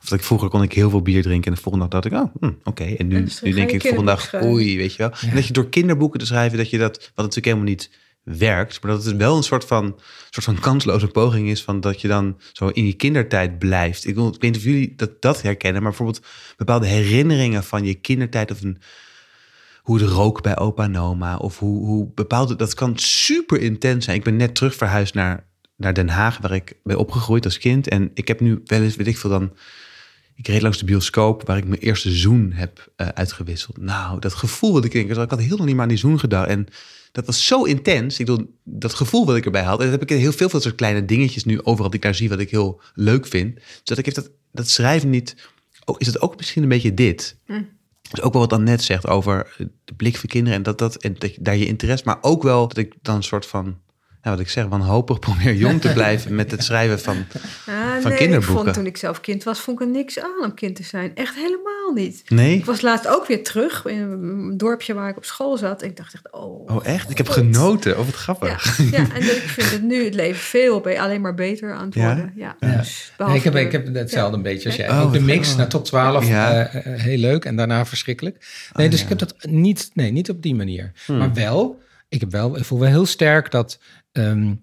[0.00, 2.14] Of dat ik vroeger kon ik heel veel bier drinken en de volgende dag dacht
[2.14, 2.84] ik, oh, hm, oké.
[2.84, 4.50] En nu, En nu denk ik de volgende dag, schrijven.
[4.50, 5.12] oei, weet je wel.
[5.20, 7.90] En dat je door kinderboeken te schrijven, dat je dat, wat natuurlijk helemaal niet
[8.26, 9.98] werkt, maar dat het wel een soort van,
[10.30, 14.06] soort van kansloze poging is van dat je dan zo in je kindertijd blijft.
[14.06, 17.84] Ik, bedoel, ik weet niet of jullie dat, dat herkennen, maar bijvoorbeeld bepaalde herinneringen van
[17.84, 18.78] je kindertijd of een,
[19.82, 24.04] hoe het rook bij opa en oma of hoe, hoe bepaalde, dat kan super intens
[24.04, 24.16] zijn.
[24.16, 25.46] Ik ben net terug verhuisd naar,
[25.76, 28.96] naar Den Haag, waar ik ben opgegroeid als kind en ik heb nu wel eens,
[28.96, 29.52] weet ik veel dan,
[30.34, 33.78] ik reed langs de bioscoop waar ik mijn eerste zoen heb eh, uitgewisseld.
[33.78, 36.18] Nou, dat gevoel wat ik denk, ik had heel nog niet meer aan die zoen
[36.18, 36.48] gedacht.
[36.48, 36.68] En
[37.16, 38.18] dat was zo intens.
[38.18, 39.78] Ik bedoel, dat gevoel wat ik erbij had.
[39.78, 41.98] En dat heb ik in heel veel van dat soort kleine dingetjes nu overal die
[41.98, 43.54] ik daar zie, wat ik heel leuk vind.
[43.54, 45.36] Dus dat ik heeft dat, dat schrijven niet.
[45.84, 47.36] Ook, is het ook misschien een beetje dit?
[48.10, 50.96] Dus ook wel wat dan net zegt over de blik voor kinderen en dat, dat,
[50.96, 53.78] en dat daar je interesse, maar ook wel dat ik dan een soort van,
[54.26, 57.16] ja, wat ik zeg, wanhopig probeer jong te blijven met het schrijven van,
[57.66, 58.56] Ah, Van nee, kinderboeken.
[58.56, 60.82] Ik vond, toen ik zelf kind was, vond ik er niks aan om kind te
[60.82, 61.14] zijn.
[61.14, 62.22] Echt helemaal niet.
[62.30, 62.56] nee?
[62.56, 65.82] Ik was laatst ook weer terug in een dorpje waar ik op school zat.
[65.82, 66.70] En ik dacht echt, oh.
[66.70, 67.10] Oh echt?
[67.10, 67.98] Ik heb genoten.
[67.98, 68.78] Oh, wat grappig.
[68.90, 71.94] ja, en dat- ik vind het nu het leven veel alleen maar beter aan het
[71.94, 72.06] Ja?
[72.06, 72.32] worden.
[72.36, 72.76] Ja, Ja.
[72.76, 74.88] Dus, Nee, behalve ik, heb, de- ik heb hetzelfde een beetje als jij.
[74.90, 76.66] Oh, ook de wat mix naar tot 12, Ja.
[76.66, 77.44] eh, eh, heel leuk.
[77.44, 78.36] En daarna verschrikkelijk.
[78.72, 79.04] Nee, Oh, dus ja.
[79.04, 80.92] ik heb dat niet, nee, niet op die manier.
[81.06, 81.16] Hmm.
[81.18, 83.78] Maar wel, ik, heb wel, ik voel wel heel sterk dat...
[84.16, 84.54] ehm,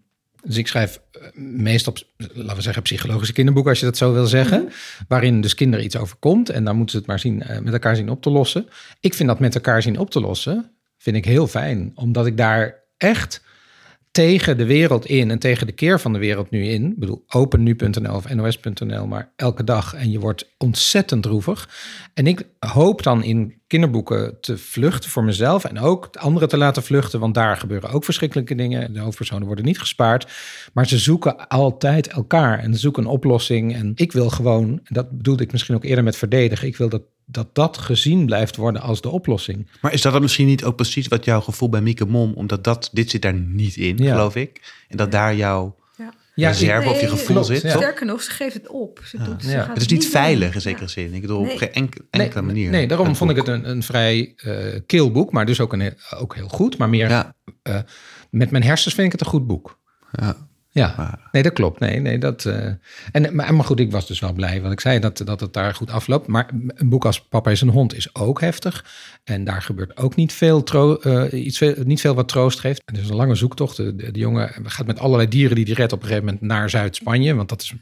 [0.43, 4.13] dus ik schrijf eh, meest op, laten we zeggen, psychologische kinderboeken, als je dat zo
[4.13, 4.69] wil zeggen.
[5.07, 6.49] Waarin dus kinderen iets overkomt.
[6.49, 8.67] En dan moeten ze het maar zien, eh, met elkaar zien op te lossen.
[8.99, 11.91] Ik vind dat met elkaar zien op te lossen, vind ik heel fijn.
[11.95, 13.41] Omdat ik daar echt
[14.13, 16.85] tegen de wereld in en tegen de keer van de wereld nu in.
[16.91, 19.93] Ik bedoel, opennu.nl of nos.nl, maar elke dag.
[19.93, 21.69] En je wordt ontzettend droevig.
[22.13, 26.57] En ik hoop dan in kinderboeken te vluchten voor mezelf en ook de anderen te
[26.57, 28.93] laten vluchten, want daar gebeuren ook verschrikkelijke dingen.
[28.93, 30.31] De hoofdpersonen worden niet gespaard,
[30.73, 33.75] maar ze zoeken altijd elkaar en zoeken een oplossing.
[33.75, 37.03] En ik wil gewoon, dat bedoelde ik misschien ook eerder met verdedigen, ik wil dat
[37.25, 39.67] dat, dat gezien blijft worden als de oplossing.
[39.81, 42.63] Maar is dat dan misschien niet ook precies wat jouw gevoel bij Mieke Mom, omdat
[42.63, 44.11] dat, dit zit daar niet in, Ja.
[44.11, 44.73] geloof ik.
[44.87, 46.13] En dat daar jouw Ja.
[46.35, 47.69] Ja, reserve of je Nee, gevoel klopt, zit, ja.
[47.69, 49.01] Sterker nog, ze geeft het op.
[49.05, 49.59] Ze doet, ze Ja.
[49.63, 50.89] gaat Het is niet veilig in zekere Ja.
[50.89, 51.13] zin.
[51.13, 51.57] Ik bedoel, op Nee.
[51.57, 52.69] geen enk- enkele nee, manier.
[52.69, 55.79] Nee, daarom vond ik het een, een vrij eh kil boek, maar dus ook, een,
[55.79, 56.77] heel- ook heel goed.
[56.77, 57.79] Maar meer Ja, eh,
[58.29, 59.79] met mijn hersens vind ik het een goed boek.
[60.11, 60.35] ja.
[60.73, 61.79] Ja, nee, dat klopt.
[61.79, 62.65] Nee, nee, dat, uh,
[63.11, 65.75] en, maar, goed, ik was dus wel blij, want ik zei dat, dat het daar
[65.75, 66.27] goed afloopt.
[66.27, 68.85] Maar een boek als Papa is een hond is ook heftig.
[69.23, 72.81] En daar gebeurt ook niet veel, tro uh, iets niet veel wat troost geeft.
[72.85, 73.77] Het is een lange zoektocht.
[73.77, 76.69] De, de, jongen gaat met allerlei dieren die hij redt op een gegeven moment naar
[76.69, 77.35] Zuid-Spanje.
[77.35, 77.73] Want dat is,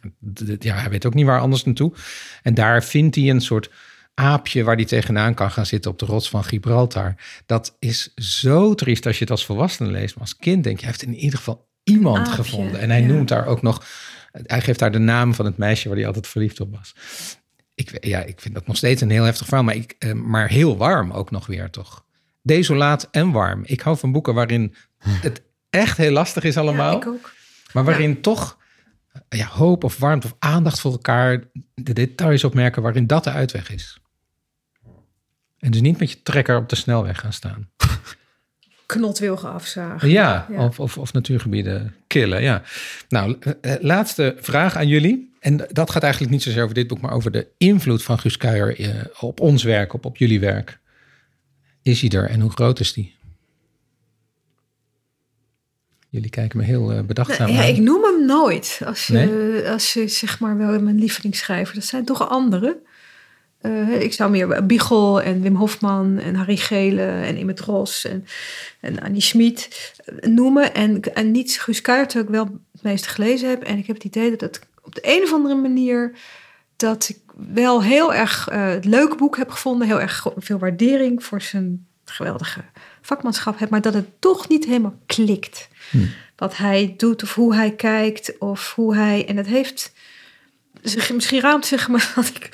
[0.59, 1.93] ja, hij weet ook niet waar anders naartoe.
[2.41, 3.71] En daar vindt hij een soort
[4.13, 7.15] aapje waar hij tegenaan kan gaan zitten op de rots van Gibraltar.
[7.45, 10.15] Dat is zo triest als je het als volwassene leest.
[10.15, 12.79] Maar als kind denk je, heeft in ieder geval iemand gevonden.
[12.79, 13.85] En hij noemt daar ook nog,
[14.31, 16.95] hij geeft daar de naam van het meisje waar hij altijd verliefd op was.
[17.75, 20.49] Ik, ja, ik vind dat nog steeds een heel heftig verhaal, maar, ik, eh, maar
[20.49, 22.05] heel warm ook nog weer, toch?
[22.41, 23.61] Desolaat en warm.
[23.65, 26.97] Ik hou van boeken waarin het echt heel lastig is allemaal.
[26.97, 27.33] ik ook.
[27.73, 28.59] Maar waarin toch
[29.29, 33.71] ja, hoop of warmte of aandacht voor elkaar, de details opmerken waarin dat de uitweg
[33.71, 33.99] is.
[35.59, 37.69] En dus niet met je trekker op de snelweg gaan staan.
[38.91, 40.09] Knotwilgen afzagen.
[40.09, 40.65] Ja, ja.
[40.65, 42.41] Of, of, of, natuurgebieden killen.
[42.41, 42.61] Ja.
[43.09, 45.33] Nou, eh, eh, laatste vraag aan jullie.
[45.39, 48.37] En dat gaat eigenlijk niet zozeer over dit boek, maar over de invloed van Guus
[48.37, 48.89] Kuijer eh,
[49.19, 50.79] op ons werk, op, op jullie werk.
[51.81, 53.15] Is hij er en hoe groot is die?
[56.09, 60.39] Jullie kijken me heel bedachtzaam nou, ja, Ik noem hem nooit als, je, als zeg
[60.39, 61.75] maar wel mijn lievelingsschrijver.
[61.75, 62.81] Dat zijn toch anderen.
[63.61, 68.25] Uh, ik zou meer Biegel en Wim Hofman en Harry Gele en Imet Ros en,
[68.79, 70.73] en Annie Schmid noemen.
[70.73, 73.63] En, en niet Guus Kuijert, ik wel het meeste gelezen heb.
[73.63, 76.11] En ik heb het idee dat het op de een of andere manier...
[76.75, 77.19] dat ik
[77.53, 79.87] wel heel erg uh, het leuke boek heb gevonden.
[79.87, 82.61] Heel erg veel waardering voor zijn geweldige
[83.01, 83.69] vakmanschap heb.
[83.69, 85.67] Maar dat het toch niet helemaal klikt.
[85.89, 85.97] Hm.
[86.35, 89.27] Wat hij doet of hoe hij kijkt of hoe hij...
[89.27, 89.93] En het heeft...
[91.13, 92.49] Misschien raamt zich maar dat ik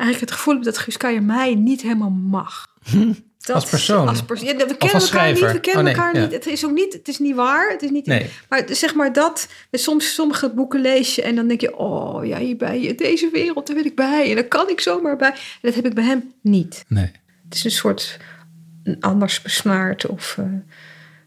[0.00, 2.66] eigenlijk het gevoel heb dat Guus Keijer mij niet helemaal mag.
[3.40, 4.08] Dat, als persoon?
[4.08, 4.18] Als.
[4.18, 5.52] Ja, we kennen elkaar niet.
[5.52, 6.32] We kennen oh, elkaar niet.
[6.32, 6.92] Het is ook niet.
[6.92, 7.70] Het is niet waar.
[7.70, 8.06] Het is niet.
[8.06, 8.30] Nee.
[8.48, 9.48] Maar zeg maar dat.
[9.70, 13.66] Soms sommige boeken lees je en dan denk je, oh ja, hier bij deze wereld,
[13.66, 15.30] daar wil ik bij en daar kan ik zomaar bij.
[15.30, 16.84] En dat heb ik bij hem niet.
[16.88, 17.10] Nee.
[17.44, 18.18] Het is een soort
[19.00, 20.36] anders besnaard of.
[20.40, 20.46] Uh,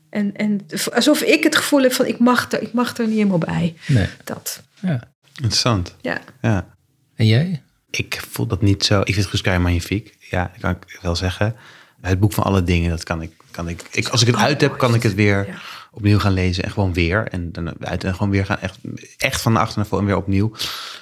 [0.09, 3.17] en, en alsof ik het gevoel heb van ik mag er, ik mag er niet
[3.17, 3.75] helemaal bij.
[3.87, 4.07] Nee.
[4.23, 4.63] Dat.
[4.79, 4.99] Ja.
[5.35, 5.95] Interessant.
[6.01, 6.21] Ja.
[6.41, 6.75] ja.
[7.15, 7.61] En jij?
[7.97, 9.01] Ik voel dat niet zo.
[9.03, 10.15] Ik vind Guus magnifiek.
[10.19, 11.55] Ja, dat kan ik wel zeggen.
[12.01, 13.31] Het boek van alle dingen, dat kan ik.
[13.51, 16.63] Kan ik, ik als ik het uit heb, kan ik het weer opnieuw gaan lezen.
[16.63, 17.27] En gewoon weer.
[17.27, 18.59] En dan uit en gewoon weer gaan.
[18.59, 18.77] Echt,
[19.17, 20.51] echt van de achter naar voren en weer opnieuw.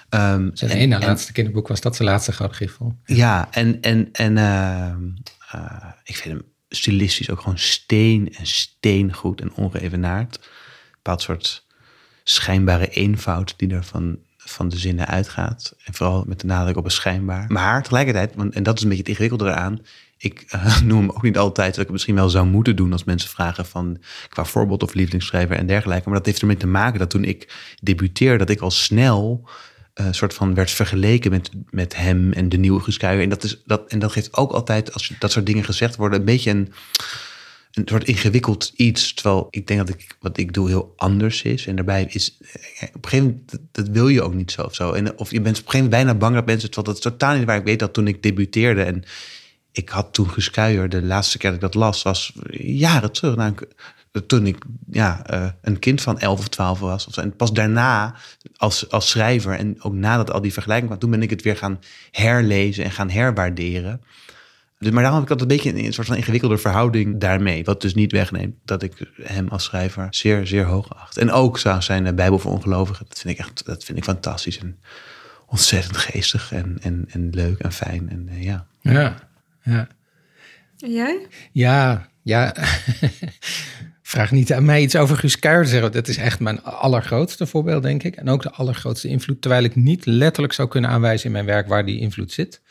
[0.09, 2.97] Um, zijn ene laatste kinderboek was dat zijn laatste gouden griffel.
[3.05, 9.53] Ja, en, en, en uh, ik vind hem stilistisch ook gewoon steen en steengoed en
[9.53, 10.35] ongeëvenaard.
[10.35, 11.65] Een bepaald soort
[12.23, 13.83] schijnbare eenvoud die er
[14.51, 15.75] van de zinnen uitgaat.
[15.85, 17.45] En vooral met de nadruk op een schijnbaar.
[17.47, 19.79] Maar tegelijkertijd, want, en dat is een beetje het ingewikkelde eraan.
[20.17, 23.03] Ik uh, noem hem ook niet altijd dat ik misschien wel zou moeten doen als
[23.03, 23.97] mensen vragen van
[24.29, 26.09] qua voorbeeld of lievelingsschrijver en dergelijke.
[26.09, 29.49] Maar dat heeft ermee te maken dat toen ik debuteerde, dat ik al snel
[29.93, 33.43] een uh, soort van werd vergeleken met, met hem en de nieuwe Guus En dat,
[33.43, 36.51] is, dat, en dat geeft ook altijd, als dat soort dingen gezegd worden, een beetje
[36.51, 36.73] een
[37.71, 39.13] een soort ingewikkeld iets.
[39.13, 41.67] Terwijl ik denk dat ik, wat ik doe heel anders is.
[41.67, 44.75] En daarbij is eh, op een gegeven moment, dat, wil je ook niet zo of
[44.75, 44.91] zo.
[44.91, 47.11] En, of je bent op een gegeven moment bijna bang dat mensen, terwijl dat is
[47.11, 47.57] totaal niet waar.
[47.57, 49.03] Ik weet dat toen ik debuteerde en
[49.71, 53.35] ik had toen geskuier, de laatste keer dat ik dat las, was jaren terug.
[53.35, 53.55] Nou,
[54.27, 55.23] toen ik ja,
[55.61, 57.07] een kind van 11 of 12 was.
[57.07, 57.21] Of zo.
[57.21, 58.15] En pas daarna,
[58.57, 61.57] als, als schrijver en ook nadat al die vergelijking kwam, toen ben ik het weer
[61.57, 61.79] gaan
[62.11, 64.01] herlezen en gaan herwaarderen.
[64.81, 67.63] Dus, maar daarom heb ik altijd een beetje een, soort van ingewikkelde verhouding daarmee.
[67.63, 71.17] Wat dus niet wegneemt dat ik hem als schrijver zeer, zeer hoog acht.
[71.17, 73.05] En ook zou zijn uh, Bijbel voor ongelovigen.
[73.07, 74.79] Dat vind ik echt dat vind ik fantastisch en
[75.47, 78.09] ontzettend geestig en, en, en leuk en fijn.
[78.09, 78.67] En uh, ja.
[78.81, 79.15] Ja,
[79.63, 79.87] ja.
[80.79, 81.27] En jij?
[81.51, 82.55] Ja, ja.
[84.01, 85.91] Vraag niet aan mij iets over Guus Kuijer zeggen.
[85.91, 88.15] Dat is echt mijn allergrootste voorbeeld, denk ik.
[88.15, 89.41] En ook de allergrootste invloed.
[89.41, 92.61] Terwijl ik niet letterlijk zou kunnen aanwijzen in mijn werk waar die invloed zit.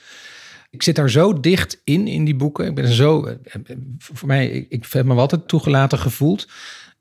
[0.70, 2.66] Ik zit daar zo dicht in, in die boeken.
[2.66, 6.48] Ik ben zo, eh, eh, voor mij, ik, ik heb me altijd toegelaten gevoeld.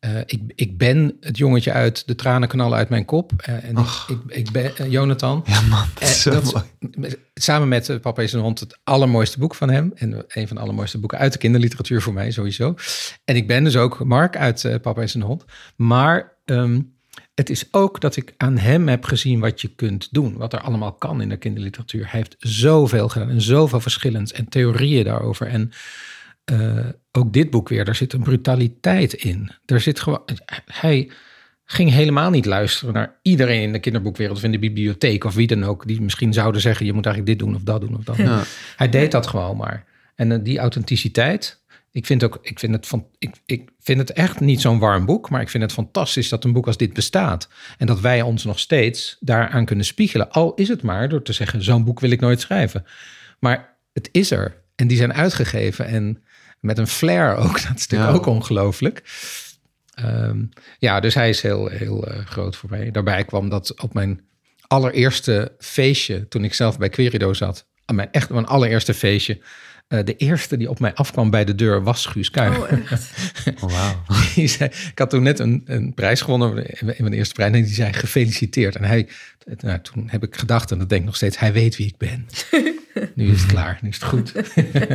[0.05, 3.32] Uh, ik, ik ben het jongetje uit de tranen knallen uit mijn kop.
[3.49, 5.43] Uh, en ik, ik, ben uh, Jonathan.
[5.45, 6.53] Ja man, dat is zo dat
[6.91, 7.15] mooi.
[7.34, 9.91] Samen met Papa is een hond het allermooiste boek van hem.
[9.95, 12.76] En een van de allermooiste boeken uit de kinderliteratuur voor mij sowieso.
[13.26, 15.45] En ik ben dus ook Mark uit Papa is een hond.
[15.76, 16.99] Maar um,
[17.39, 20.37] het is ook dat ik aan hem heb gezien wat je kunt doen.
[20.37, 22.01] Wat er allemaal kan in de kinderliteratuur.
[22.01, 25.47] Hij heeft zoveel gedaan en zoveel verschillends en theorieën daarover.
[25.47, 25.71] En
[26.51, 29.51] uh, ook dit boek weer, daar zit een brutaliteit in.
[29.65, 30.21] Er zit gewoon,
[30.65, 31.09] hij
[31.65, 35.47] ging helemaal niet luisteren naar iedereen in de kinderboekwereld of in de bibliotheek of wie
[35.47, 35.87] dan ook.
[35.87, 38.17] Die misschien zouden zeggen, je moet eigenlijk dit doen of dat doen of dat.
[38.17, 38.43] Ja.
[38.75, 39.85] Hij deed dat gewoon maar.
[40.15, 41.61] En uh, die authenticiteit,
[41.91, 45.05] Ik vind, ook, ik, vind het van, ik, ik vind het echt niet zo'n warm
[45.05, 47.47] boek, maar ik vind het fantastisch dat een boek als dit bestaat.
[47.77, 50.31] En dat wij ons nog steeds daaraan kunnen spiegelen.
[50.31, 52.85] Al is het maar door te zeggen, zo'n boek wil ik nooit schrijven.
[53.39, 54.61] Maar het is er.
[54.75, 56.23] En die zijn uitgegeven en
[56.59, 57.53] met een flair ook.
[57.67, 58.15] Dat is natuurlijk Ja.
[58.15, 59.03] ook ongelooflijk.
[59.93, 60.43] Ehm,
[60.79, 62.91] ja, dus hij is heel, heel eh, groot voor mij.
[62.91, 64.21] Daarbij kwam dat op mijn
[64.67, 69.41] allereerste feestje, toen ik zelf bij Querido zat, aan mijn echt mijn allereerste feestje,
[69.89, 72.59] eh, de eerste die op mij afkwam bij de deur was Guus Kuijer.
[72.59, 73.09] Oh, echt.
[73.63, 74.03] Oh, wauw.
[74.35, 77.63] Die zei, ik had toen net een, een prijs gewonnen, in mijn eerste prijs, en
[77.63, 78.75] die zei gefeliciteerd.
[78.75, 79.07] En hij,
[79.57, 81.97] nou, toen heb ik gedacht, en dat denk ik nog steeds, hij weet wie ik
[81.97, 82.27] ben.
[83.15, 84.33] nu is het klaar, nu is het goed.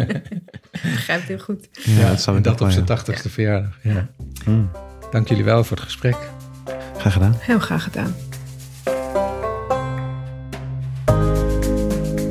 [0.82, 1.68] Begrijpt heel goed.
[1.72, 2.86] Ja, dat zou dat op zijn ja.
[2.86, 3.78] tachtigste verjaardag.
[3.82, 4.08] Ja.
[4.44, 4.70] Hmm.
[5.10, 6.16] Dank jullie wel voor het gesprek.
[6.98, 7.36] Graag gedaan.
[7.38, 8.14] Heel graag gedaan.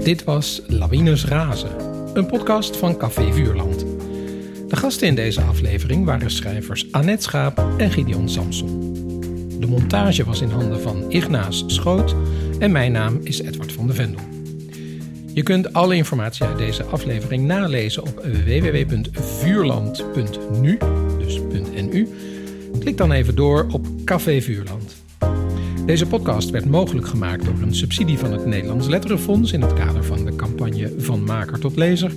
[0.04, 3.86] Dit was Lawines Razen, een podcast van Café Vuurland.
[4.68, 8.94] De gasten in deze aflevering waren schrijvers Annette Schaap en Gideon Samson.
[9.60, 12.16] De montage was in handen van Ignaas Schoot
[12.60, 14.22] en mijn naam is Edward van de Vendel.
[15.34, 20.78] Je kunt alle informatie uit deze aflevering nalezen op www.vuurland.nu,
[21.20, 21.40] dus
[21.92, 22.08] .nu.
[22.80, 25.03] Klik dan even door op Café Vuurland.
[25.86, 30.04] Deze podcast werd mogelijk gemaakt door een subsidie van het Nederlands Letterenfonds in het kader
[30.04, 32.12] van de campagne Van Maker tot Lezer.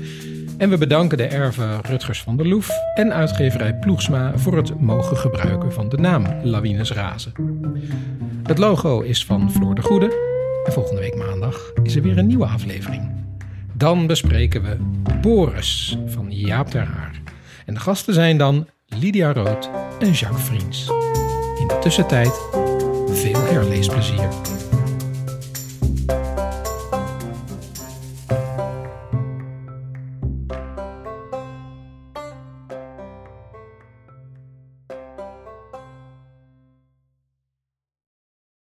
[0.59, 5.17] En we bedanken de erven Rutgers van der Loef en uitgeverij Ploegsma voor het mogen
[5.17, 7.33] gebruiken van de naam Lawines Razen.
[8.43, 10.25] Het logo is van Floor de Goede
[10.65, 13.11] en volgende week maandag is er weer een nieuwe aflevering.
[13.73, 14.77] Dan bespreken we
[15.21, 17.21] Boris van Jaap ter Haar.
[17.65, 20.89] En de gasten zijn dan Lydia Rood en Jacques Vriends.
[21.61, 22.66] In de tussentijd
[23.17, 24.29] veel herleesplezier.